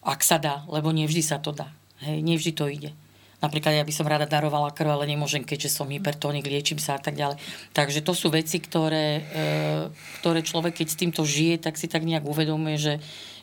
ak 0.00 0.24
sa 0.24 0.40
dá, 0.40 0.64
lebo 0.72 0.88
nevždy 0.88 1.20
sa 1.20 1.36
to 1.36 1.52
dá. 1.52 1.68
Hej, 2.00 2.24
nevždy 2.24 2.52
to 2.56 2.64
ide. 2.66 2.90
Napríklad 3.44 3.76
ja 3.76 3.84
by 3.84 3.92
som 3.92 4.08
rada 4.08 4.24
darovala 4.24 4.72
krv, 4.72 4.96
ale 4.96 5.04
nemôžem, 5.04 5.44
keďže 5.44 5.76
som 5.76 5.92
hypertónik, 5.92 6.48
liečím 6.48 6.80
sa 6.80 6.96
a 6.96 7.00
tak 7.04 7.12
ďalej. 7.12 7.36
Takže 7.76 8.00
to 8.00 8.16
sú 8.16 8.32
veci, 8.32 8.56
ktoré, 8.56 9.20
e, 9.20 9.44
ktoré 10.24 10.40
človek, 10.40 10.80
keď 10.80 10.86
s 10.88 10.96
týmto 10.96 11.22
žije, 11.28 11.60
tak 11.60 11.76
si 11.76 11.84
tak 11.84 12.08
nejak 12.08 12.24
uvedomuje, 12.24 12.80
že 12.80 12.94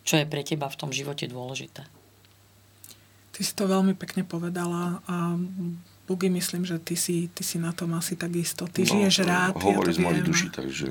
čo 0.01 0.17
je 0.17 0.25
pre 0.25 0.41
teba 0.41 0.65
v 0.65 0.79
tom 0.81 0.89
živote 0.89 1.29
dôležité. 1.29 1.85
Ty 3.31 3.41
si 3.45 3.53
to 3.53 3.69
veľmi 3.69 3.93
pekne 3.93 4.25
povedala 4.25 5.05
a 5.05 5.37
Bugy, 6.09 6.33
myslím, 6.33 6.65
že 6.65 6.81
ty 6.81 6.97
si, 6.97 7.29
ty 7.31 7.45
si 7.45 7.61
na 7.61 7.71
tom 7.71 7.93
asi 7.93 8.17
takisto. 8.17 8.65
Ty 8.65 8.83
žiješ 8.83 9.23
rád, 9.23 9.53
No, 9.55 9.61
Hovorí 9.61 9.93
ja 9.93 9.95
z 9.95 9.99
mojej 10.01 10.21
viem, 10.25 10.27
duši, 10.27 10.47
takže 10.49 10.89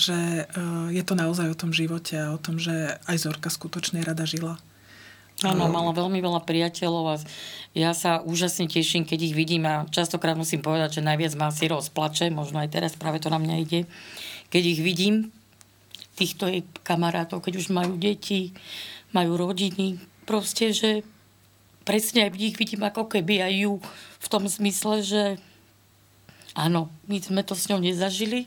že 0.00 0.48
uh, 0.48 0.88
je 0.88 1.02
to 1.04 1.12
naozaj 1.12 1.52
o 1.52 1.58
tom 1.58 1.76
živote 1.76 2.16
a 2.16 2.32
o 2.32 2.40
tom, 2.40 2.56
že 2.56 2.96
aj 3.04 3.16
Zorka 3.20 3.52
skutočne 3.52 4.00
rada 4.00 4.24
žila. 4.24 4.56
Áno, 5.40 5.72
mala 5.72 5.96
veľmi 5.96 6.20
veľa 6.20 6.44
priateľov 6.44 7.16
a 7.16 7.16
ja 7.72 7.96
sa 7.96 8.20
úžasne 8.20 8.68
teším, 8.68 9.08
keď 9.08 9.32
ich 9.32 9.34
vidím 9.36 9.64
a 9.64 9.88
častokrát 9.88 10.36
musím 10.36 10.60
povedať, 10.60 11.00
že 11.00 11.06
najviac 11.06 11.32
ma 11.40 11.48
si 11.48 11.64
rozplače, 11.64 12.28
možno 12.28 12.60
aj 12.60 12.68
teraz 12.68 12.92
práve 12.92 13.24
to 13.24 13.32
na 13.32 13.40
mňa 13.40 13.54
ide, 13.64 13.80
keď 14.52 14.62
ich 14.76 14.80
vidím, 14.84 15.32
týchto 16.12 16.44
jej 16.44 16.60
kamarátov, 16.84 17.40
keď 17.40 17.56
už 17.56 17.72
majú 17.72 17.96
deti, 17.96 18.52
majú 19.16 19.40
rodiny, 19.40 19.96
proste, 20.28 20.76
že 20.76 21.00
presne 21.88 22.28
aj 22.28 22.36
ich 22.36 22.60
vidím 22.60 22.84
ako 22.84 23.08
keby 23.08 23.40
aj 23.40 23.54
ju 23.64 23.72
v 24.20 24.26
tom 24.28 24.44
zmysle, 24.44 25.00
že 25.00 25.22
áno, 26.52 26.92
my 27.08 27.16
sme 27.16 27.40
to 27.40 27.56
s 27.56 27.72
ňou 27.72 27.80
nezažili, 27.80 28.44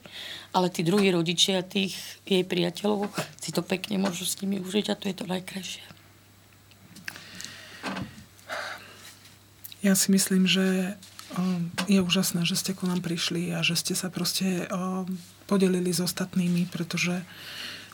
ale 0.54 0.70
tí 0.70 0.86
druhí 0.86 1.10
rodičia 1.10 1.66
tých 1.66 1.98
jej 2.30 2.46
priateľov 2.46 3.10
si 3.42 3.50
to 3.50 3.66
pekne 3.66 3.98
môžu 3.98 4.30
s 4.30 4.38
nimi 4.46 4.62
užiť 4.62 4.94
a 4.94 5.00
to 5.00 5.10
je 5.10 5.16
to 5.18 5.26
najkrajšie. 5.26 5.93
Ja 9.84 10.00
si 10.00 10.16
myslím, 10.16 10.48
že 10.48 10.96
um, 11.36 11.68
je 11.92 12.00
úžasné, 12.00 12.48
že 12.48 12.56
ste 12.56 12.72
ku 12.72 12.88
nám 12.88 13.04
prišli 13.04 13.52
a 13.52 13.60
že 13.60 13.76
ste 13.76 13.94
sa 13.94 14.08
proste 14.08 14.64
um, 14.72 15.04
podelili 15.44 15.92
s 15.92 16.00
ostatnými, 16.00 16.72
pretože, 16.72 17.20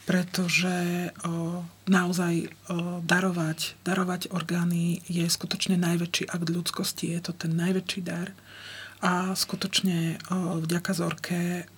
pretože 0.06 1.10
um, 1.26 1.66
naozaj 1.90 2.54
darovať, 3.10 3.74
darovať 3.82 4.30
orgány 4.30 5.02
je 5.10 5.26
skutočne 5.26 5.82
najväčší 5.82 6.30
akt 6.30 6.48
ľudskosti. 6.54 7.10
Je 7.18 7.22
to 7.26 7.34
ten 7.34 7.58
najväčší 7.58 8.06
dar. 8.06 8.30
A 9.02 9.32
skutočne 9.32 10.20
vďaka 10.30 10.92
Zorke 10.92 11.72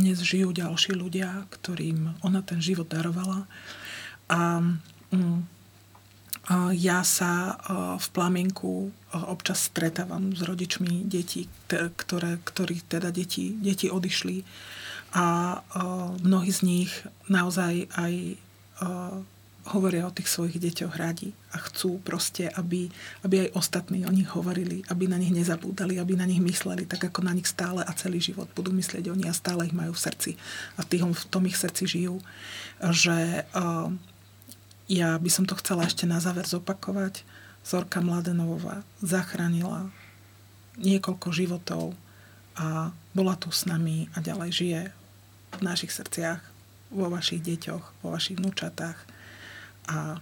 dnes 0.00 0.16
žijú 0.16 0.48
ďalší 0.56 0.96
ľudia, 0.96 1.44
ktorým 1.52 2.16
ona 2.24 2.40
ten 2.40 2.56
život 2.56 2.88
darovala. 2.88 3.44
A 4.32 4.64
a 5.08 5.16
Ja 6.72 7.04
sa 7.04 7.52
a, 7.52 8.00
v 8.00 8.06
Plamienku 8.08 8.88
a, 9.12 9.28
občas 9.28 9.68
stretávam 9.68 10.32
s 10.32 10.40
rodičmi 10.40 11.04
detí, 11.04 11.44
ktoré, 11.68 12.40
ktorých 12.40 12.88
teda 12.88 13.12
deti, 13.12 13.52
deti 13.52 13.92
odišli. 13.92 14.48
A, 15.12 15.20
a 15.20 15.24
mnohí 16.24 16.48
z 16.48 16.60
nich 16.64 16.92
naozaj 17.28 17.88
aj 17.96 18.14
hovoria 19.68 20.08
o 20.08 20.14
tých 20.14 20.32
svojich 20.32 20.56
deťoch 20.56 20.96
radi 20.96 21.36
a 21.52 21.60
chcú 21.60 22.00
proste, 22.00 22.48
aby, 22.48 22.88
aby 23.24 23.48
aj 23.48 23.54
ostatní 23.54 24.08
o 24.08 24.12
nich 24.12 24.28
hovorili, 24.32 24.80
aby 24.88 25.04
na 25.04 25.20
nich 25.20 25.32
nezabúdali, 25.32 26.00
aby 26.00 26.16
na 26.16 26.24
nich 26.24 26.40
mysleli, 26.40 26.88
tak 26.88 27.12
ako 27.12 27.20
na 27.20 27.36
nich 27.36 27.48
stále 27.48 27.84
a 27.84 27.92
celý 27.92 28.18
život 28.18 28.48
budú 28.56 28.72
myslieť 28.72 29.12
oni 29.12 29.28
a 29.28 29.36
stále 29.36 29.68
ich 29.68 29.76
majú 29.76 29.92
v 29.92 30.04
srdci. 30.08 30.30
A 30.80 30.84
v, 30.84 30.86
tým, 30.88 31.12
v 31.12 31.24
tom 31.28 31.44
ich 31.44 31.60
srdci 31.60 31.84
žijú. 31.84 32.16
Že 32.80 33.44
a, 33.52 33.92
ja 34.88 35.20
by 35.20 35.28
som 35.28 35.44
to 35.44 35.52
chcela 35.60 35.84
ešte 35.84 36.08
na 36.08 36.18
záver 36.18 36.48
zopakovať. 36.48 37.22
Zorka 37.62 38.00
Mladenová 38.00 38.80
zachránila 39.04 39.92
niekoľko 40.80 41.28
životov 41.36 41.92
a 42.56 42.90
bola 43.12 43.36
tu 43.36 43.52
s 43.52 43.68
nami 43.68 44.08
a 44.16 44.24
ďalej 44.24 44.50
žije 44.50 44.82
v 45.52 45.60
našich 45.60 45.92
srdciach, 45.92 46.40
vo 46.88 47.12
vašich 47.12 47.44
deťoch, 47.44 47.84
vo 48.00 48.08
vašich 48.08 48.40
vnúčatách. 48.40 48.96
A, 49.92 50.16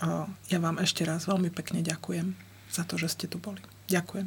a 0.00 0.06
ja 0.48 0.58
vám 0.58 0.80
ešte 0.80 1.04
raz 1.04 1.28
veľmi 1.28 1.52
pekne 1.52 1.84
ďakujem 1.84 2.32
za 2.72 2.88
to, 2.88 2.96
že 2.96 3.12
ste 3.12 3.26
tu 3.28 3.36
boli. 3.36 3.60
Ďakujem. 3.92 4.26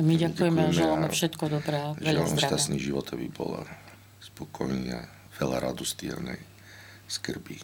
My 0.00 0.14
ďakujeme 0.16 0.60
a 0.60 0.68
Ďakujeme 0.68 0.76
želáme 0.76 1.06
a 1.08 1.12
všetko 1.12 1.44
dobré 1.48 1.76
želám 2.00 2.28
zdravia. 2.32 2.44
šťastný 2.48 2.76
život, 2.80 3.06
aby 3.12 3.26
bola 3.28 3.64
spokojný 4.20 4.96
a 4.96 5.04
veľa 5.36 5.68
radosti 5.68 6.12
a 6.12 6.18
nej 6.20 6.40
skrby, 7.08 7.56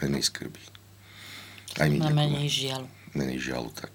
menej 0.00 0.24
skrby. 0.26 0.62
Aj 1.78 1.90
my 1.90 1.98
ďakujeme. 1.98 2.14
menej 2.14 2.48
žiaľu. 2.50 2.86
Menej 3.14 3.38
žialu, 3.42 3.70
tak 3.74 3.92